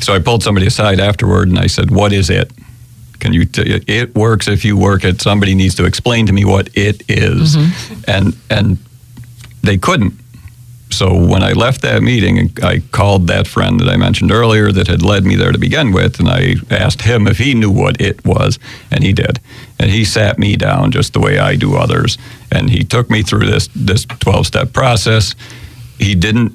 [0.02, 2.50] So I pulled somebody aside afterward, and I said, "What is it?"
[3.20, 3.46] Can you?
[3.46, 5.22] T- it works if you work it.
[5.22, 7.58] Somebody needs to explain to me what it is.
[7.58, 8.02] Mm-hmm.
[8.08, 8.78] and and
[9.64, 10.14] they couldn't.
[10.92, 14.88] So when I left that meeting, I called that friend that I mentioned earlier that
[14.88, 18.00] had led me there to begin with, and I asked him if he knew what
[18.02, 18.60] it was,
[18.92, 19.40] and he did.
[19.80, 22.18] And he sat me down just the way I do others,
[22.52, 25.34] and he took me through this this twelve step process.
[25.98, 26.52] He didn't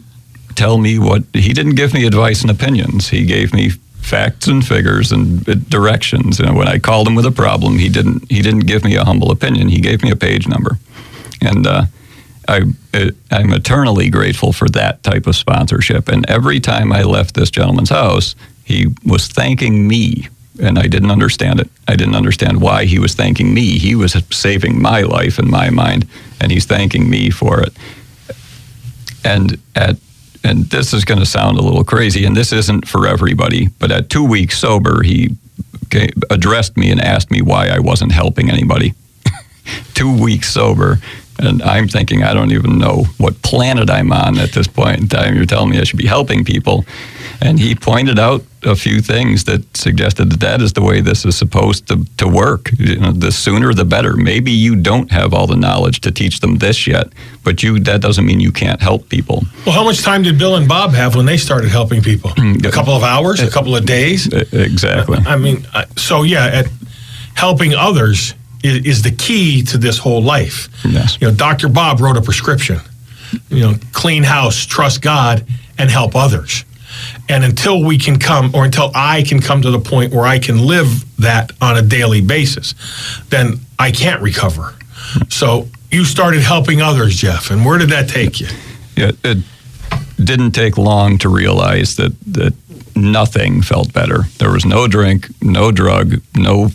[0.55, 3.09] tell me what he didn't give me advice and opinions.
[3.09, 3.71] He gave me
[4.01, 6.39] facts and figures and directions.
[6.39, 9.05] And when I called him with a problem, he didn't he didn't give me a
[9.05, 9.69] humble opinion.
[9.69, 10.79] He gave me a page number,
[11.41, 11.85] and uh,
[12.49, 12.63] I
[12.95, 16.09] uh, I'm eternally grateful for that type of sponsorship.
[16.09, 20.29] And every time I left this gentleman's house, he was thanking me.
[20.61, 21.69] And I didn't understand it.
[21.87, 23.79] I didn't understand why he was thanking me.
[23.79, 26.07] He was saving my life in my mind,
[26.41, 27.75] and he's thanking me for it
[29.27, 29.97] and at
[30.45, 33.91] and this is going to sound a little crazy and this isn't for everybody but
[33.91, 35.37] at two weeks sober he
[35.91, 38.95] came, addressed me and asked me why i wasn't helping anybody
[39.95, 40.99] two weeks sober
[41.39, 45.09] and i'm thinking i don't even know what planet i'm on at this point in
[45.09, 46.85] time you're telling me i should be helping people
[47.41, 51.25] and he pointed out a few things that suggested that that is the way this
[51.25, 52.71] is supposed to, to work.
[52.79, 54.17] You know, the sooner the better.
[54.17, 57.09] Maybe you don't have all the knowledge to teach them this yet,
[57.45, 59.45] but you that doesn't mean you can't help people.
[59.65, 62.31] Well, how much time did Bill and Bob have when they started helping people?
[62.31, 64.27] Mm, a couple of hours, a couple of days.
[64.53, 65.19] Exactly.
[65.19, 66.67] I mean, so yeah, at
[67.35, 70.69] helping others is, is the key to this whole life.
[70.85, 71.19] Yes.
[71.21, 71.69] You know, Dr.
[71.69, 72.81] Bob wrote a prescription.
[73.49, 75.47] You know, clean house, trust God,
[75.79, 76.65] and help others.
[77.29, 80.39] And until we can come, or until I can come to the point where I
[80.39, 82.75] can live that on a daily basis,
[83.31, 84.75] then I can't recover.
[85.29, 88.49] So you started helping others, Jeff, and where did that take you?
[88.97, 89.39] Yeah, it
[90.23, 92.55] didn't take long to realize that that
[92.97, 94.23] nothing felt better.
[94.39, 96.71] There was no drink, no drug, no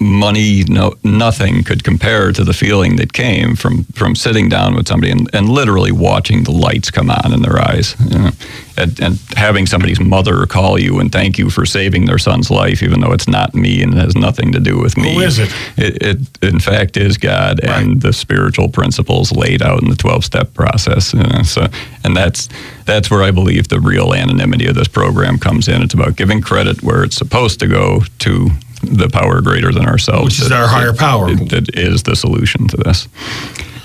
[0.00, 4.88] money, no nothing could compare to the feeling that came from from sitting down with
[4.88, 8.30] somebody and, and literally watching the lights come on in their eyes, you know,
[8.76, 12.82] and, and having somebody's mother call you and thank you for saving their son's life,
[12.82, 15.14] even though it's not me and has nothing to do with me.
[15.14, 15.54] Who is it?
[15.76, 20.24] It, it in fact is God and the spiritual principles laid out in the twelve
[20.24, 21.12] step process.
[21.14, 21.66] you uh, know, so,
[22.04, 22.48] and that's
[22.84, 25.82] that's where I believe the real anonymity of this program comes in.
[25.82, 28.48] It's about giving credit where it's supposed to go to
[28.82, 31.34] the power greater than ourselves, Which is that- our higher power.
[31.34, 33.08] that is the solution to this.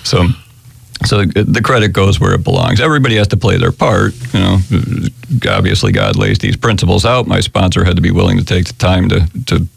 [0.04, 0.28] So.
[1.05, 2.81] So the credit goes where it belongs.
[2.81, 4.13] Everybody has to play their part.
[4.33, 4.57] You know,
[5.49, 7.25] obviously God lays these principles out.
[7.25, 9.67] My sponsor had to be willing to take the time to to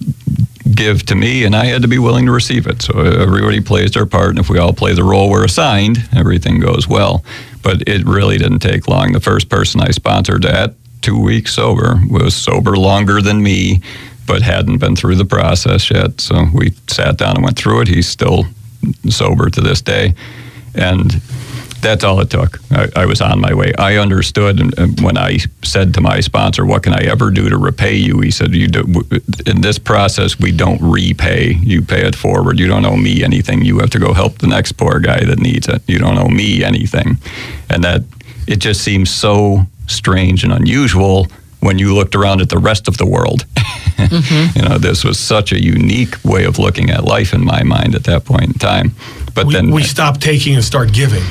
[0.74, 2.82] give to me, and I had to be willing to receive it.
[2.82, 6.61] So everybody plays their part, and if we all play the role we're assigned, everything
[6.61, 7.24] goes well.
[7.62, 9.12] But it really didn't take long.
[9.12, 13.80] The first person I sponsored at two weeks sober was sober longer than me,
[14.26, 16.20] but hadn't been through the process yet.
[16.20, 17.88] So we sat down and went through it.
[17.88, 18.46] He's still
[19.08, 20.14] sober to this day,
[20.74, 21.20] and
[21.80, 22.61] that's all it took.
[22.70, 23.72] I, I was on my way.
[23.76, 27.48] I understood and, and when I said to my sponsor, "What can I ever do
[27.48, 29.04] to repay you?" He said, "You do,
[29.46, 31.54] in this process, we don't repay.
[31.61, 32.58] You pay it forward.
[32.58, 33.64] You don't owe me anything.
[33.64, 35.82] You have to go help the next poor guy that needs it.
[35.87, 37.18] You don't owe me anything."
[37.68, 38.02] And that
[38.46, 41.26] it just seems so strange and unusual
[41.62, 43.46] when you looked around at the rest of the world.
[44.03, 44.59] Mm-hmm.
[44.59, 47.94] you know, this was such a unique way of looking at life in my mind
[47.94, 48.94] at that point in time.
[49.35, 51.22] But We, then we stop taking and start giving.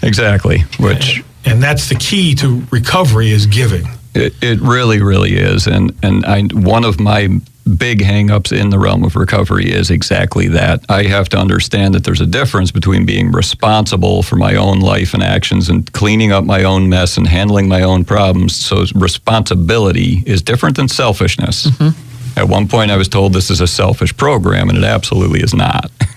[0.00, 3.84] exactly, which And that's the key to recovery is giving.
[4.14, 7.40] It, it really, really is, and and I one of my
[7.76, 10.84] big hangups in the realm of recovery is exactly that.
[10.88, 15.14] I have to understand that there's a difference between being responsible for my own life
[15.14, 18.56] and actions and cleaning up my own mess and handling my own problems.
[18.56, 21.66] So responsibility is different than selfishness.
[21.66, 22.38] Mm-hmm.
[22.38, 25.52] At one point, I was told this is a selfish program, and it absolutely is
[25.52, 25.90] not.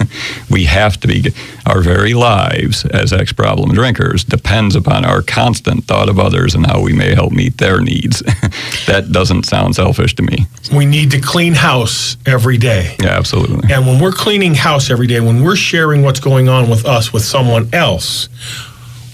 [0.49, 1.31] we have to be,
[1.65, 6.65] our very lives as ex problem drinkers depends upon our constant thought of others and
[6.65, 8.19] how we may help meet their needs.
[8.87, 10.47] that doesn't sound selfish to me.
[10.73, 12.95] We need to clean house every day.
[12.99, 13.73] Yeah, absolutely.
[13.73, 17.13] And when we're cleaning house every day, when we're sharing what's going on with us
[17.13, 18.29] with someone else,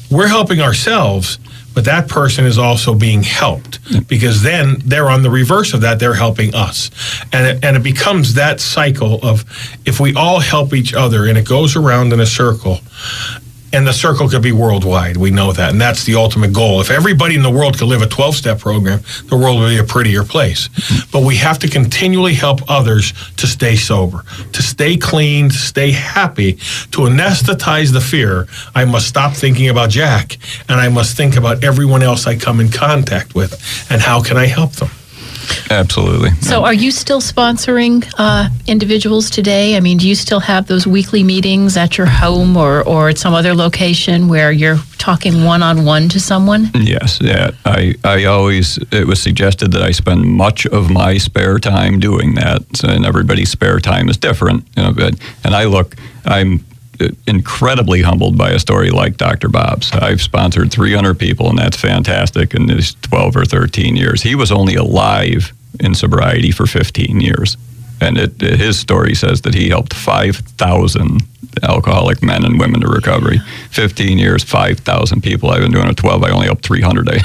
[0.10, 1.38] we're helping ourselves,
[1.74, 6.00] but that person is also being helped because then they're on the reverse of that.
[6.00, 6.90] They're helping us.
[7.32, 9.46] And it, and it becomes that cycle of
[9.86, 12.80] if we all help each other and it goes around in a circle,
[13.74, 15.18] and the circle could be worldwide.
[15.18, 15.72] We know that.
[15.72, 16.82] And that's the ultimate goal.
[16.82, 19.78] If everybody in the world could live a 12 step program, the world would be
[19.78, 20.70] a prettier place.
[21.12, 25.92] But we have to continually help others to stay sober, to stay clean, to stay
[25.92, 26.54] happy,
[26.92, 28.48] to anesthetize the fear.
[28.76, 32.60] I must stop thinking about Jack and I must think about everyone else I come
[32.60, 33.54] in contact with
[33.90, 34.90] and how can I help them.
[35.70, 36.32] Absolutely.
[36.42, 39.78] So, are you still sponsoring uh, individuals today?
[39.78, 43.18] I mean, do you still have those weekly meetings at your home or, or at
[43.18, 46.70] some other location where you're talking one on one to someone?
[46.74, 47.52] Yes, yeah.
[47.66, 52.36] I, I always, it was suggested that I spend much of my spare time doing
[52.36, 52.64] that.
[52.76, 54.68] So, and everybody's spare time is different.
[54.76, 55.96] You know, but, and I look,
[56.26, 56.64] I'm
[57.28, 59.50] incredibly humbled by a story like Dr.
[59.50, 59.92] Bob's.
[59.92, 64.22] I've sponsored 300 people, and that's fantastic in his 12 or 13 years.
[64.22, 67.58] He was only alive in sobriety for 15 years.
[68.02, 71.22] And it, it, his story says that he helped 5,000
[71.64, 73.40] alcoholic men and women to recovery.
[73.72, 75.50] 15 years, 5,000 people.
[75.50, 76.24] I've been doing it 12.
[76.24, 77.10] I only helped 300.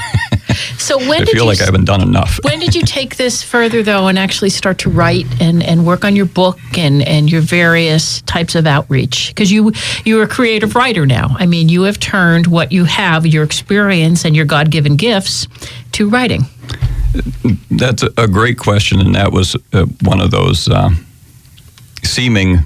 [0.77, 2.39] so when I did feel you, like I haven't done enough.
[2.43, 6.03] when did you take this further, though, and actually start to write and, and work
[6.03, 9.29] on your book and, and your various types of outreach?
[9.29, 9.71] Because you,
[10.03, 11.35] you're a creative writer now.
[11.37, 15.47] I mean, you have turned what you have, your experience and your God given gifts,
[15.95, 16.41] to writing.
[17.71, 20.89] That's a great question, and that was uh, one of those uh,
[22.03, 22.59] seeming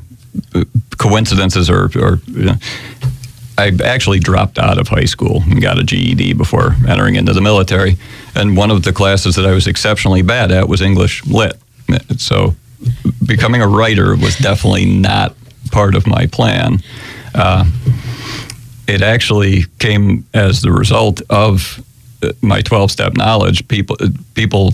[0.55, 0.63] uh,
[0.97, 1.69] coincidences.
[1.69, 2.19] Or, or
[3.57, 7.41] I actually dropped out of high school and got a GED before entering into the
[7.41, 7.97] military,
[8.33, 11.53] and one of the classes that I was exceptionally bad at was English Lit.
[12.17, 12.55] So,
[13.25, 15.35] becoming a writer was definitely not
[15.71, 16.81] part of my plan.
[17.35, 17.65] Uh,
[18.87, 21.83] it actually came as the result of
[22.41, 23.95] my 12 step knowledge people
[24.33, 24.73] people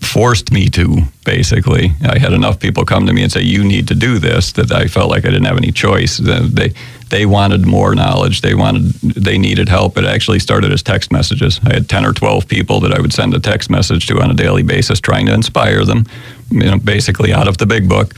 [0.00, 1.92] forced me to basically.
[2.02, 4.72] I had enough people come to me and say you need to do this that
[4.72, 6.18] i felt like i didn't have any choice.
[6.18, 6.72] They
[7.10, 8.42] they wanted more knowledge.
[8.42, 9.96] They wanted they needed help.
[9.98, 11.60] It actually started as text messages.
[11.64, 14.30] I had 10 or 12 people that i would send a text message to on
[14.30, 16.04] a daily basis trying to inspire them
[16.50, 18.14] you know basically out of the big book.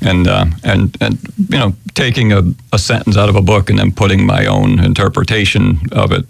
[0.00, 2.42] And uh, and and you know taking a,
[2.72, 6.26] a sentence out of a book and then putting my own interpretation of it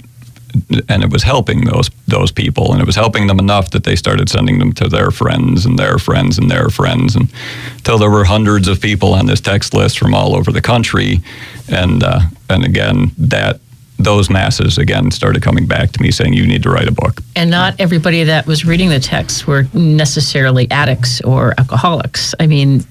[0.88, 3.96] and it was helping those those people, and it was helping them enough that they
[3.96, 7.32] started sending them to their friends and their friends and their friends, and
[7.76, 11.20] until there were hundreds of people on this text list from all over the country,
[11.68, 13.60] and uh, and again that
[13.98, 17.20] those masses again started coming back to me saying you need to write a book.
[17.36, 22.34] And not everybody that was reading the text were necessarily addicts or alcoholics.
[22.40, 22.84] I mean,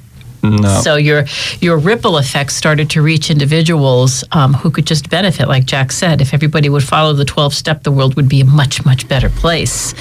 [0.44, 0.82] no.
[0.82, 1.26] So your
[1.60, 6.22] your ripple effect started to reach individuals um, who could just benefit, like Jack said.
[6.22, 9.30] If everybody would follow the twelve step, the world would be a much much better
[9.30, 9.94] place.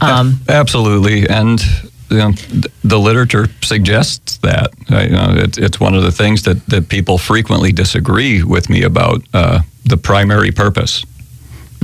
[0.00, 1.60] Um, Absolutely, and
[2.10, 2.32] you know,
[2.84, 4.72] the literature suggests that.
[4.90, 8.70] Uh, you know, it, it's one of the things that, that people frequently disagree with
[8.70, 11.04] me about uh, the primary purpose.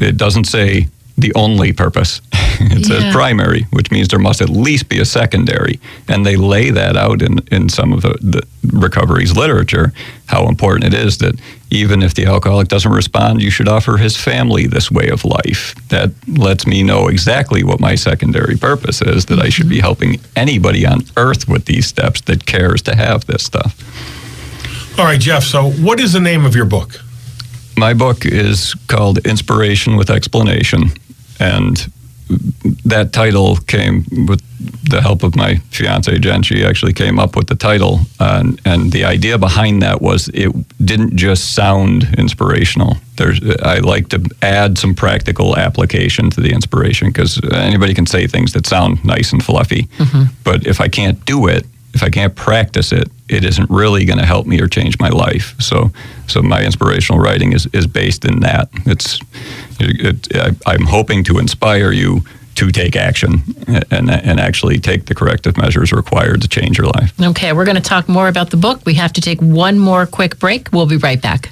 [0.00, 2.20] It doesn't say the only purpose.
[2.32, 3.00] it yeah.
[3.00, 5.78] says primary, which means there must at least be a secondary.
[6.08, 8.42] And they lay that out in, in some of the, the
[8.76, 9.92] recovery's literature,
[10.26, 11.38] how important it is that
[11.70, 15.74] even if the alcoholic doesn't respond, you should offer his family this way of life.
[15.88, 19.42] That lets me know exactly what my secondary purpose is, that mm-hmm.
[19.42, 19.82] I should be mm-hmm.
[19.82, 23.80] helping anybody on earth with these steps that cares to have this stuff.
[24.98, 25.42] All right, Jeff.
[25.42, 27.00] So, what is the name of your book?
[27.76, 30.92] My book is called Inspiration with Explanation
[31.44, 31.92] and
[32.84, 34.42] that title came with
[34.88, 36.42] the help of my fiance Jen.
[36.42, 40.50] She actually came up with the title, and, and the idea behind that was it
[40.84, 42.96] didn't just sound inspirational.
[43.16, 48.26] There's, I like to add some practical application to the inspiration because anybody can say
[48.26, 50.24] things that sound nice and fluffy, mm-hmm.
[50.44, 54.18] but if I can't do it, if I can't practice it, it isn't really going
[54.18, 55.54] to help me or change my life.
[55.60, 55.90] So,
[56.26, 58.68] so my inspirational writing is, is based in that.
[58.86, 59.18] It's,
[59.80, 62.22] it, it, I, I'm hoping to inspire you
[62.56, 63.42] to take action
[63.90, 67.12] and, and actually take the corrective measures required to change your life.
[67.20, 68.80] Okay, we're going to talk more about the book.
[68.84, 70.68] We have to take one more quick break.
[70.72, 71.50] We'll be right back.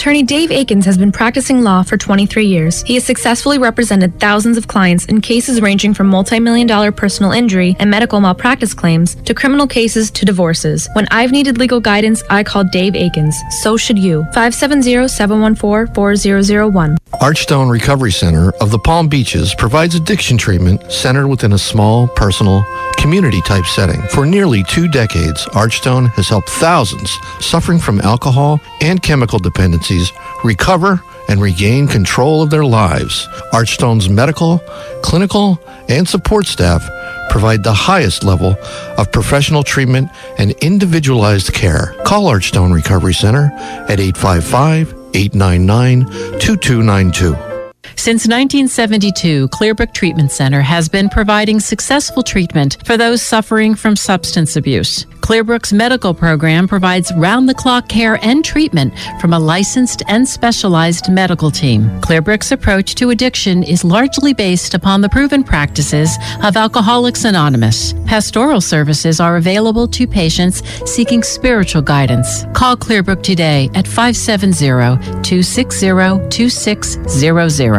[0.00, 2.82] Attorney Dave Akins has been practicing law for 23 years.
[2.82, 7.76] He has successfully represented thousands of clients in cases ranging from multi-million dollar personal injury
[7.78, 10.88] and medical malpractice claims to criminal cases to divorces.
[10.94, 13.36] When I've needed legal guidance, I called Dave Akins.
[13.62, 14.22] So should you.
[14.32, 16.96] 570-714-4001.
[17.20, 22.64] Archstone Recovery Center of the Palm Beaches provides addiction treatment centered within a small, personal,
[22.96, 24.00] community type setting.
[24.08, 30.12] For nearly two decades, Archstone has helped thousands suffering from alcohol and chemical dependencies
[30.44, 33.26] recover and regain control of their lives.
[33.52, 34.58] Archstone's medical,
[35.02, 36.88] clinical, and support staff
[37.30, 38.56] provide the highest level
[38.98, 41.94] of professional treatment and individualized care.
[42.04, 43.50] Call Archstone Recovery Center
[43.88, 46.06] at 855 899
[46.40, 47.49] 2292.
[48.00, 54.56] Since 1972, Clearbrook Treatment Center has been providing successful treatment for those suffering from substance
[54.56, 55.04] abuse.
[55.20, 61.12] Clearbrook's medical program provides round the clock care and treatment from a licensed and specialized
[61.12, 61.90] medical team.
[62.00, 67.92] Clearbrook's approach to addiction is largely based upon the proven practices of Alcoholics Anonymous.
[68.10, 72.42] Pastoral services are available to patients seeking spiritual guidance.
[72.54, 77.70] Call Clearbrook today at 570 260 2600.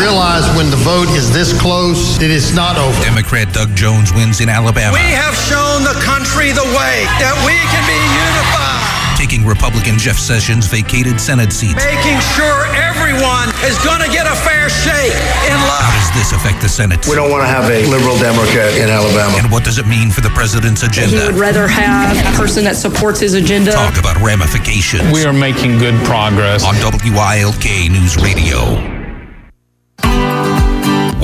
[0.00, 2.98] Realize when the vote is this close, it is not over.
[3.04, 4.94] Democrat Doug Jones wins in Alabama.
[4.94, 9.20] We have shown the country the way that we can be unified.
[9.20, 11.76] Taking Republican Jeff Sessions' vacated Senate seat.
[11.76, 12.64] Making sure
[13.14, 15.14] everyone is going to get a fair shake
[15.46, 17.06] in How does this affect the Senate?
[17.06, 19.36] We don't want to have a liberal Democrat in Alabama.
[19.38, 21.20] And what does it mean for the president's agenda?
[21.20, 23.70] He would rather have a person that supports his agenda.
[23.72, 26.64] Talk about ramifications We are making good progress.
[26.64, 28.93] on WILK News Radio.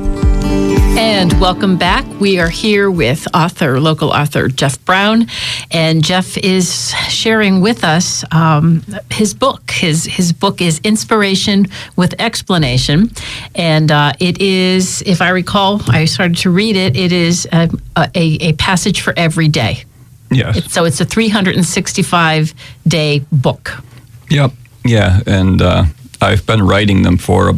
[0.95, 2.05] And welcome back.
[2.21, 5.27] We are here with author, local author Jeff Brown,
[5.71, 9.71] and Jeff is sharing with us um, his book.
[9.71, 11.67] His his book is Inspiration
[11.97, 13.11] with Explanation,
[13.55, 16.95] and uh, it is, if I recall, I started to read it.
[16.95, 19.85] It is a, a, a passage for every day.
[20.31, 20.71] Yes.
[20.73, 22.55] So it's a 365
[22.87, 23.83] day book.
[24.29, 24.53] Yep.
[24.85, 25.85] Yeah, and uh,
[26.23, 27.55] I've been writing them for a,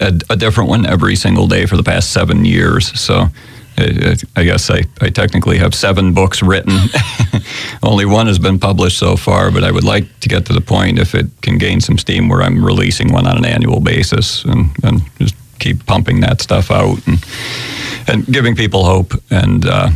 [0.00, 2.98] a, a different one every single day for the past seven years.
[3.00, 3.26] So
[3.78, 6.76] I, I guess I, I technically have seven books written.
[7.82, 10.60] Only one has been published so far, but I would like to get to the
[10.60, 14.44] point if it can gain some steam where I'm releasing one on an annual basis
[14.44, 17.24] and, and just keep pumping that stuff out and,
[18.08, 19.90] and giving people hope and uh,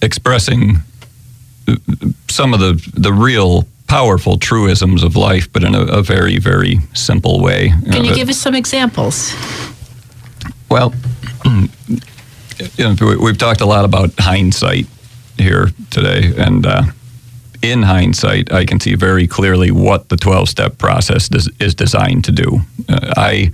[0.00, 0.76] expressing
[2.28, 6.78] some of the the real powerful truisms of life, but in a, a very very
[6.94, 7.72] simple way.
[7.92, 9.32] Can you Uh, give us some examples?
[10.70, 10.92] Well,
[11.44, 14.86] you know, we- we've talked a lot about hindsight
[15.38, 16.82] here today, and uh,
[17.62, 22.32] in hindsight, I can see very clearly what the twelve-step process des- is designed to
[22.32, 22.60] do.
[22.88, 23.50] Uh, I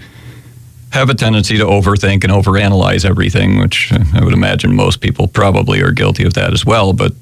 [0.93, 5.81] have a tendency to overthink and overanalyze everything, which I would imagine most people probably
[5.83, 6.93] are guilty of that as well.
[6.93, 7.13] But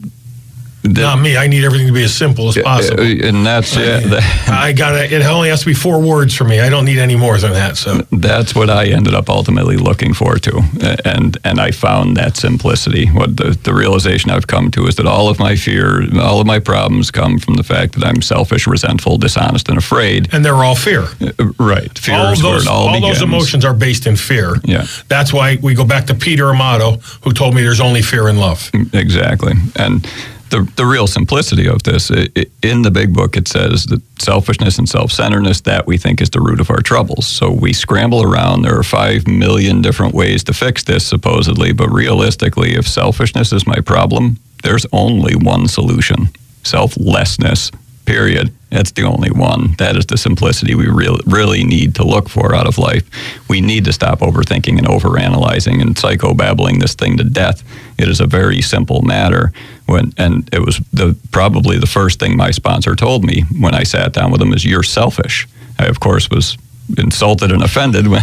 [0.82, 1.36] the- Not me.
[1.36, 3.00] I need everything to be as simple as possible.
[3.00, 6.34] uh, and that's yeah, that- I got to It only has to be four words
[6.34, 6.60] for me.
[6.60, 7.76] I don't need any more than that.
[7.76, 10.60] So that's what I ended up ultimately looking for too,
[11.04, 13.06] and and I found that simplicity.
[13.06, 16.46] What the, the realization I've come to is that all of my fear, all of
[16.46, 20.28] my problems come from the fact that I'm selfish, resentful, dishonest, and afraid.
[20.32, 21.02] and they're all fear.
[21.20, 24.54] Uh, Right, fear all is those, it all, all those emotions are based in fear.
[24.64, 24.86] Yeah.
[25.08, 28.36] That's why we go back to Peter Amato, who told me there's only fear in
[28.38, 28.70] love.
[28.92, 29.54] Exactly.
[29.76, 30.06] And
[30.50, 34.02] the, the real simplicity of this, i i in the big book, it says that
[34.20, 37.26] selfishness and self centeredness, that we think is the root of our troubles.
[37.26, 38.62] So we scramble around.
[38.62, 41.72] There are five million different ways to fix this, supposedly.
[41.72, 46.28] But realistically, if selfishness is my problem, there's only one solution
[46.64, 47.70] selflessness,
[48.08, 48.50] period.
[48.70, 49.74] That's the only one.
[49.76, 53.04] That is the simplicity we really, really need to look for out of life.
[53.50, 57.62] We need to stop overthinking and overanalyzing and psychobabbling this thing to death.
[57.98, 59.52] It is a very simple matter.
[59.84, 63.82] When and it was the probably the first thing my sponsor told me when I
[63.82, 65.46] sat down with him is you're selfish.
[65.78, 66.56] I of course was
[66.96, 68.22] insulted and offended when,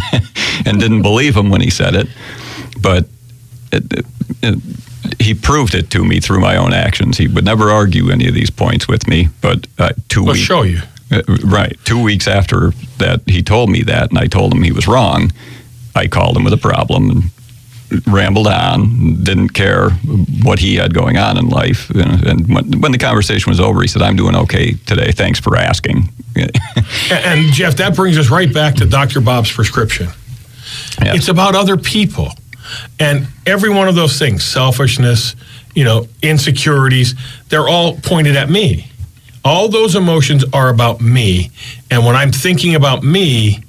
[0.66, 2.08] and didn't believe him when he said it,
[2.82, 3.06] but
[3.72, 4.06] it, it,
[4.42, 4.60] it,
[5.20, 7.18] he proved it to me through my own actions.
[7.18, 10.48] He would never argue any of these points with me, but uh, 2 Let's weeks
[10.48, 10.80] show you.
[11.12, 11.78] uh, right.
[11.84, 15.32] Two weeks after that, he told me that, and I told him he was wrong.
[15.96, 17.24] I called him with a problem and
[18.08, 19.92] rambled on, didn't care
[20.44, 21.90] what he had going on in life.
[21.92, 25.12] And when, when the conversation was over, he said, I'm doing okay today.
[25.12, 26.10] Thanks for asking.
[27.12, 29.22] and Jeff, that brings us right back to Dr.
[29.22, 30.08] Bob's prescription.
[31.02, 31.18] Yes.
[31.18, 32.32] It's about other people.
[33.00, 35.36] And every one of those things, selfishness,
[35.74, 37.16] you know, insecurities,
[37.50, 38.90] they're all pointed at me.
[39.44, 41.52] All those emotions are about me.
[41.92, 43.64] And when I'm thinking about me,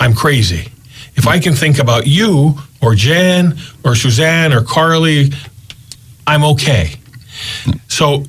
[0.00, 0.72] I'm crazy.
[1.14, 5.32] If I can think about you or Jan or Suzanne or Carly,
[6.26, 6.94] I'm okay.
[7.88, 8.24] So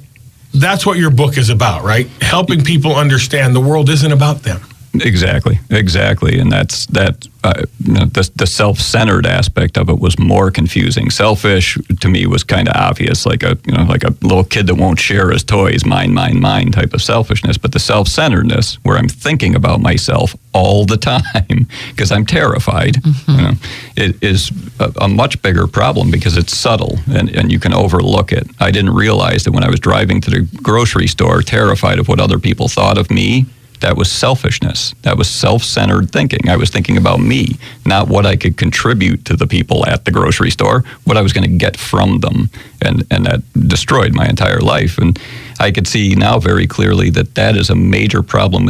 [0.54, 2.08] that's what your book is about, right?
[2.22, 4.62] Helping people understand the world isn't about them.
[4.96, 7.28] Exactly, exactly, and that's that.
[7.46, 11.10] Uh, you know, the, the self-centered aspect of it was more confusing.
[11.10, 14.68] Selfish to me was kind of obvious, like a you know like a little kid
[14.68, 17.58] that won't share his toys, mine, mine, mine type of selfishness.
[17.58, 23.32] But the self-centeredness, where I'm thinking about myself all the time because I'm terrified, mm-hmm.
[23.32, 23.54] you know,
[23.98, 28.32] it is a, a, much bigger problem because it's subtle and, and you can overlook
[28.32, 28.48] it.
[28.60, 32.20] I didn't realize that when I was driving to the grocery store, terrified of what
[32.20, 33.48] other people thought of me
[33.84, 34.96] that was selfishness.
[35.02, 36.48] That was self centered thinking.
[36.48, 40.12] I was thinking about me, not what I could contribute to the people at the
[40.12, 42.50] grocery store, what I was going to get from them.
[42.82, 44.98] And, and that destroyed my entire life.
[44.98, 45.20] And
[45.60, 48.70] I could see now very clearly that that is a major problem.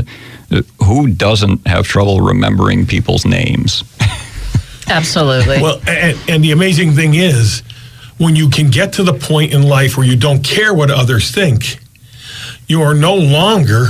[0.84, 3.84] Who doesn't have trouble remembering people's names?
[4.90, 5.62] Absolutely.
[5.62, 7.62] well, and, and the amazing thing is,
[8.18, 11.30] when you can get to the point in life where you don't care what others
[11.30, 11.78] think,
[12.68, 13.90] you are no longer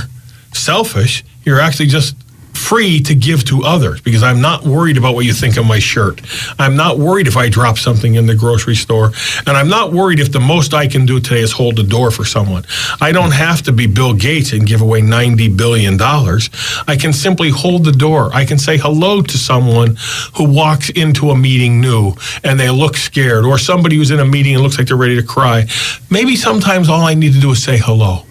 [0.53, 1.23] selfish.
[1.43, 2.15] You're actually just
[2.53, 5.79] free to give to others because I'm not worried about what you think of my
[5.79, 6.21] shirt.
[6.59, 9.11] I'm not worried if I drop something in the grocery store.
[9.45, 12.11] And I'm not worried if the most I can do today is hold the door
[12.11, 12.63] for someone.
[13.01, 15.99] I don't have to be Bill Gates and give away $90 billion.
[16.01, 18.29] I can simply hold the door.
[18.33, 19.97] I can say hello to someone
[20.35, 24.25] who walks into a meeting new and they look scared, or somebody who's in a
[24.25, 25.65] meeting and looks like they're ready to cry.
[26.09, 28.25] Maybe sometimes all I need to do is say hello.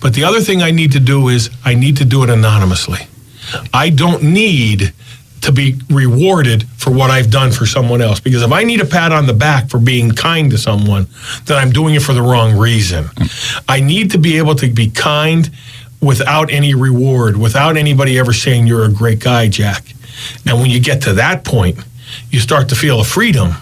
[0.00, 3.00] But the other thing I need to do is I need to do it anonymously.
[3.72, 4.92] I don't need
[5.42, 8.20] to be rewarded for what I've done for someone else.
[8.20, 11.08] Because if I need a pat on the back for being kind to someone,
[11.46, 13.06] then I'm doing it for the wrong reason.
[13.68, 15.50] I need to be able to be kind
[16.00, 19.84] without any reward, without anybody ever saying you're a great guy, Jack.
[20.46, 21.78] And when you get to that point,
[22.30, 23.54] you start to feel a freedom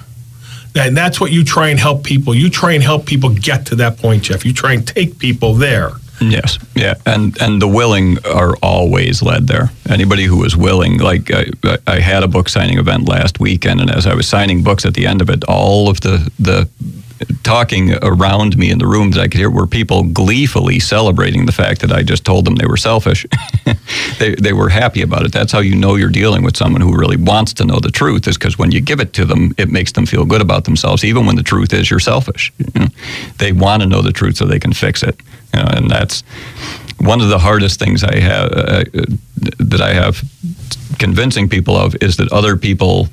[0.75, 2.35] and that's what you try and help people.
[2.35, 4.45] You try and help people get to that point, Jeff.
[4.45, 5.91] You try and take people there.
[6.21, 9.71] Yes, yeah, and and the willing are always led there.
[9.89, 11.47] Anybody who is willing, like I,
[11.87, 14.93] I had a book signing event last weekend, and as I was signing books at
[14.93, 16.69] the end of it, all of the the
[17.43, 21.53] talking around me in the room that I could hear were people gleefully celebrating the
[21.53, 23.27] fact that I just told them they were selfish.
[24.19, 25.33] they, they were happy about it.
[25.33, 28.27] That's how you know you're dealing with someone who really wants to know the truth,
[28.27, 31.05] is because when you give it to them, it makes them feel good about themselves,
[31.05, 32.53] even when the truth is you're selfish.
[33.39, 35.19] They want to know the truth so they can fix it.
[35.55, 36.23] You know, and that's
[36.99, 38.85] one of the hardest things I have uh,
[39.59, 40.23] that I have
[40.99, 43.09] convincing people of is that other people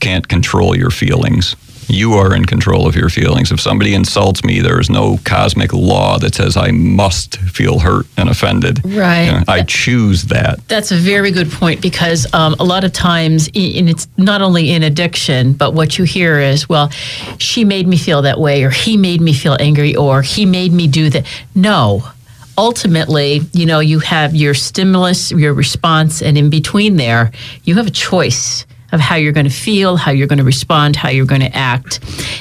[0.00, 1.54] can't control your feelings
[1.88, 3.50] you are in control of your feelings.
[3.50, 8.06] If somebody insults me, there is no cosmic law that says I must feel hurt
[8.16, 8.84] and offended.
[8.84, 9.24] Right.
[9.24, 10.66] You know, I choose that.
[10.68, 14.70] That's a very good point because um, a lot of times, and it's not only
[14.70, 16.90] in addiction, but what you hear is, well,
[17.38, 20.72] she made me feel that way, or he made me feel angry, or he made
[20.72, 21.26] me do that.
[21.54, 22.02] No
[22.58, 27.30] ultimately, you know, you have your stimulus, your response, and in between there,
[27.62, 30.96] you have a choice of how you're going to feel, how you're going to respond,
[30.96, 32.00] how you're going to act,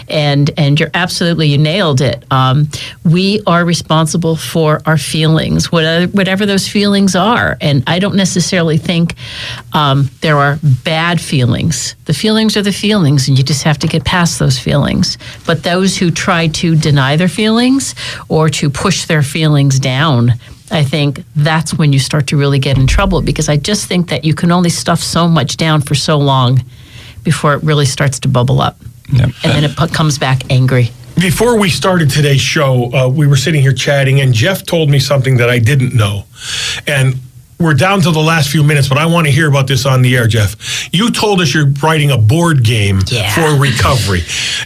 [0.10, 2.24] and and you're absolutely you nailed it.
[2.32, 2.70] Um,
[3.04, 8.78] we are responsible for our feelings, whatever, whatever those feelings are, and I don't necessarily
[8.78, 9.16] think
[9.74, 11.96] um, there are bad feelings.
[12.06, 15.18] The feelings are the feelings, and you just have to get past those feelings.
[15.46, 17.96] But those who try to deny their feelings
[18.30, 20.34] or to push their feelings down
[20.70, 24.10] I think that's when you start to really get in trouble because I just think
[24.10, 26.64] that you can only stuff so much down for so long
[27.24, 28.78] before it really starts to bubble up.
[29.12, 29.30] Yep.
[29.44, 30.92] And then it comes back angry.
[31.16, 35.00] Before we started today's show, uh, we were sitting here chatting, and Jeff told me
[35.00, 36.26] something that I didn't know.
[36.86, 37.16] And
[37.60, 40.04] we're down to the last few minutes, but I want to hear about this on
[40.04, 40.94] the air, Jeff.
[40.94, 43.34] You told us you're writing a board game yeah.
[43.34, 44.22] for recovery.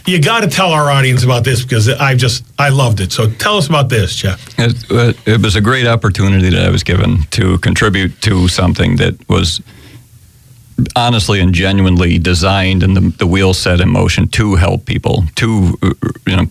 [0.06, 3.10] You got to tell our audience about this because I just I loved it.
[3.12, 4.46] So tell us about this, Jeff.
[4.58, 8.96] It, uh, it was a great opportunity that I was given to contribute to something
[8.96, 9.62] that was
[10.96, 15.78] honestly and genuinely designed and the, the wheel set in motion to help people to
[15.82, 15.92] uh,
[16.26, 16.46] you know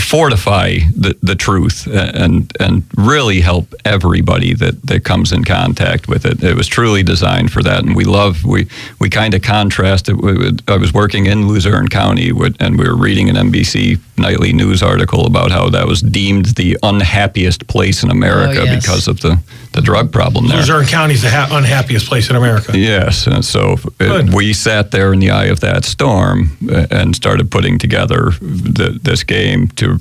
[0.00, 6.26] fortify the, the truth and and really help everybody that, that comes in contact with
[6.26, 6.42] it.
[6.42, 8.66] It was truly designed for that, and we love we
[8.98, 10.62] we kind of contrast it.
[10.68, 15.26] I was working in Luzerne County, and we were reading an NBC nightly news article
[15.26, 18.84] about how that was deemed the unhappiest place in America Oh, yes.
[18.84, 19.38] because of the,
[19.72, 20.58] the drug problem there.
[20.58, 22.76] Luzerne County is the ha- unhappiest place in America.
[22.78, 24.34] Yes, and so uh, Good.
[24.34, 28.98] we sat there in the eye of that storm uh, and started putting together the,
[29.02, 29.98] this game to,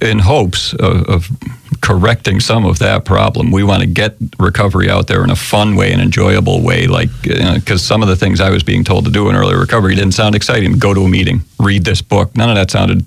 [0.00, 1.28] in hopes of, of
[1.80, 3.50] correcting some of that problem.
[3.50, 7.10] We want to get recovery out there in a fun way, an enjoyable way, like
[7.22, 10.12] because some of the things I was being told to do in early recovery didn't
[10.12, 10.78] sound exciting.
[10.78, 12.36] Go to a meeting, read this book.
[12.36, 13.04] None of that sounded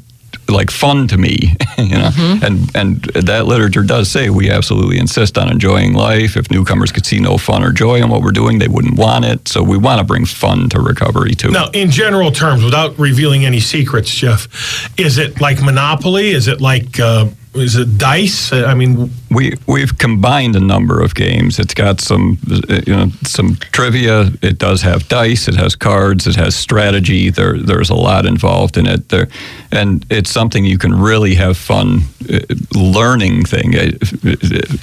[0.49, 2.11] like fun to me, you know.
[2.43, 6.37] And and that literature does say we absolutely insist on enjoying life.
[6.37, 9.25] If newcomers could see no fun or joy in what we're doing, they wouldn't want
[9.25, 9.47] it.
[9.47, 11.51] So we want to bring fun to recovery too.
[11.51, 14.47] Now, in general terms, without revealing any secrets, Jeff,
[14.99, 16.29] is it like Monopoly?
[16.29, 18.51] Is it like uh, is it dice?
[18.51, 21.59] Uh, I mean, we we've combined a number of games.
[21.59, 24.31] It's got some uh, you know some trivia.
[24.41, 25.47] It does have dice.
[25.47, 26.27] It has cards.
[26.27, 27.29] It has strategy.
[27.29, 29.09] There there's a lot involved in it.
[29.09, 29.27] There,
[29.71, 32.39] and it's something you can really have fun uh,
[32.73, 33.75] learning thing.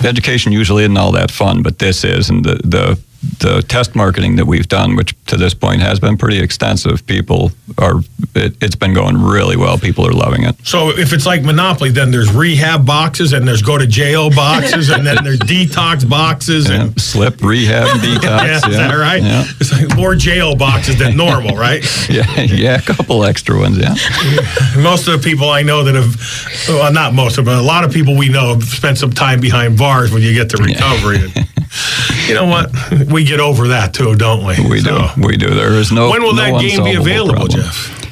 [0.04, 2.98] Education usually isn't all that fun, but this is, and the the
[3.38, 7.52] the test marketing that we've done, which to this point has been pretty extensive, people
[7.78, 8.00] are
[8.34, 9.78] it, it's been going really well.
[9.78, 10.56] People are loving it.
[10.64, 14.88] so if it's like Monopoly, then there's rehab boxes and there's go to jail boxes
[14.90, 17.00] and then there's detox boxes Yeah, and.
[17.00, 18.22] slip, rehab, and detox.
[18.44, 19.22] Yeah, is that right?
[19.22, 19.44] Yeah.
[19.60, 21.84] It's like more jail boxes than normal, right?
[22.10, 23.94] yeah, yeah, a couple extra ones, yeah.
[24.82, 26.16] most of the people I know that have,
[26.68, 29.12] well, not most of them, but a lot of people we know have spent some
[29.12, 31.18] time behind bars when you get to recovery.
[31.36, 31.48] And
[32.28, 32.70] you know what?
[33.10, 34.68] We get over that too, don't we?
[34.68, 35.50] We So, do, we do.
[35.54, 36.10] There is no.
[36.10, 37.60] When will no that game be available, problem.
[37.62, 38.02] Jeff?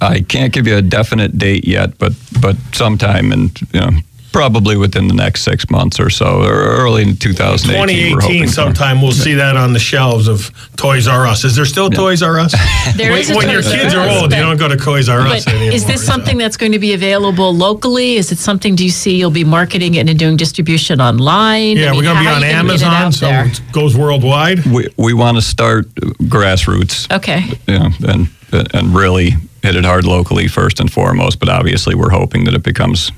[0.00, 3.90] I can't give you a definite date yet, but but sometime in you know
[4.36, 8.12] probably within the next six months or so, or early in 2018.
[8.14, 11.42] we're 2018, sometime we'll see that on the shelves of Toys R Us.
[11.42, 12.54] Is there still Toys R Us?
[12.96, 15.20] There when is when your kids are Us, old, you don't go to Toys R
[15.20, 15.72] Us anymore.
[15.72, 16.12] is this so.
[16.12, 18.16] something that's going to be available locally?
[18.16, 18.74] Is it something?
[18.74, 21.78] Do you see you'll be marketing it and doing distribution online?
[21.78, 23.26] Yeah, I mean, we're going to be on are you gonna get it Amazon, so
[23.26, 23.46] there?
[23.46, 24.66] it goes worldwide.
[24.66, 25.86] we we want to start
[26.28, 27.10] grassroots.
[27.10, 27.40] Okay.
[27.66, 29.30] you know, and and really
[29.62, 31.38] hit it hard locally first and foremost.
[31.38, 33.10] But obviously, we're hoping that it becomes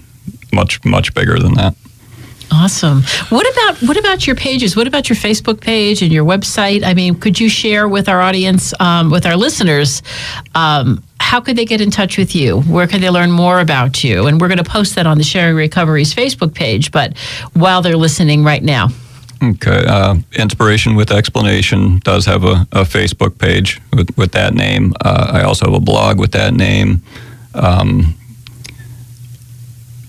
[0.53, 1.75] much much bigger than that.
[2.51, 3.03] Awesome.
[3.29, 4.75] What about what about your pages?
[4.75, 6.83] What about your Facebook page and your website?
[6.83, 10.03] I mean, could you share with our audience, um, with our listeners,
[10.55, 12.63] um, how could they get in touch with you?
[12.63, 14.27] Where can they learn more about you?
[14.27, 16.91] And we're going to post that on the Sharing Recovery's Facebook page.
[16.91, 17.19] But
[17.53, 18.89] while they're listening right now,
[19.43, 19.85] Okay.
[19.87, 24.95] Uh, Inspiration with Explanation does have a, a Facebook page with, with that name.
[25.05, 27.03] Uh, I also have a blog with that name.
[27.55, 28.15] Um,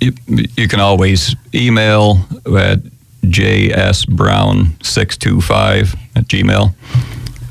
[0.01, 2.19] you, you can always email
[2.57, 2.79] at
[3.23, 6.73] jsbrown625 at gmail.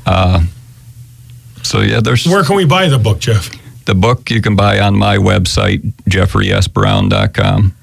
[0.05, 0.43] Uh,
[1.63, 3.49] so, yeah, there's Where can we buy the book, Jeff?
[3.85, 7.75] the book you can buy on my website, jeffreysbrown.com.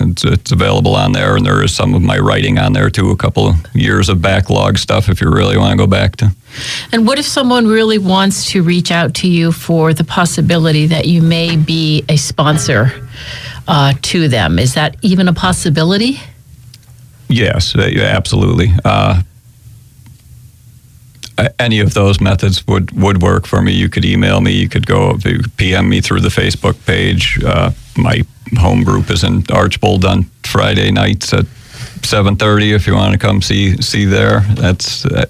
[0.00, 3.10] It's, it's available on there, and there is some of my writing on there too.
[3.10, 6.30] A couple of years of backlog stuff, if you really want to go back to.
[6.92, 11.06] and what if someone really wants to reach out to you for the possibility that
[11.06, 12.92] you may be a sponsor
[13.68, 14.58] uh, to them?
[14.58, 16.18] Is that even a possibility?
[17.28, 18.72] Yes, uh, absolutely.
[18.84, 19.22] Uh,
[21.58, 23.72] any of those methods would, would work for me.
[23.72, 24.52] You could email me.
[24.52, 27.42] You could go you could PM me through the Facebook page.
[27.44, 28.24] Uh, my
[28.56, 31.44] home group is in Archbald on Friday nights at
[32.02, 32.74] 7:30.
[32.74, 35.26] If you want to come see see there, that's uh,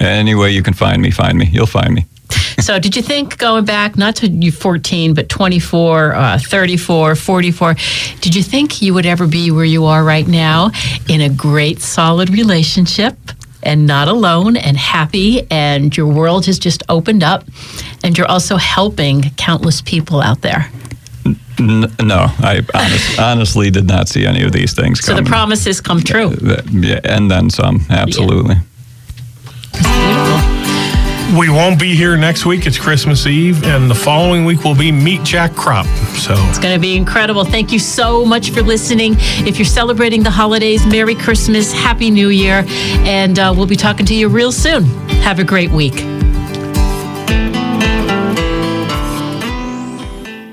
[0.00, 1.10] any way you can find me.
[1.10, 1.48] Find me.
[1.50, 2.04] You'll find me.
[2.60, 7.74] So, did you think going back, not to you 14, but 24, uh, 34, 44,
[8.20, 10.70] did you think you would ever be where you are right now
[11.08, 13.16] in a great, solid relationship
[13.62, 17.44] and not alone and happy, and your world has just opened up,
[18.02, 20.70] and you're also helping countless people out there?
[21.58, 26.00] No, I honest, honestly did not see any of these things So, the promises come
[26.00, 26.32] true.
[26.44, 27.84] Uh, yeah, and then some.
[27.90, 28.56] Absolutely.
[29.72, 30.55] Beautiful.
[31.34, 32.66] We won't be here next week.
[32.66, 35.84] It's Christmas Eve, and the following week will be Meet Jack Kropp.
[36.16, 37.44] So It's going to be incredible.
[37.44, 39.16] Thank you so much for listening.
[39.44, 44.06] If you're celebrating the holidays, Merry Christmas, Happy New Year, and uh, we'll be talking
[44.06, 44.84] to you real soon.
[45.24, 45.94] Have a great week.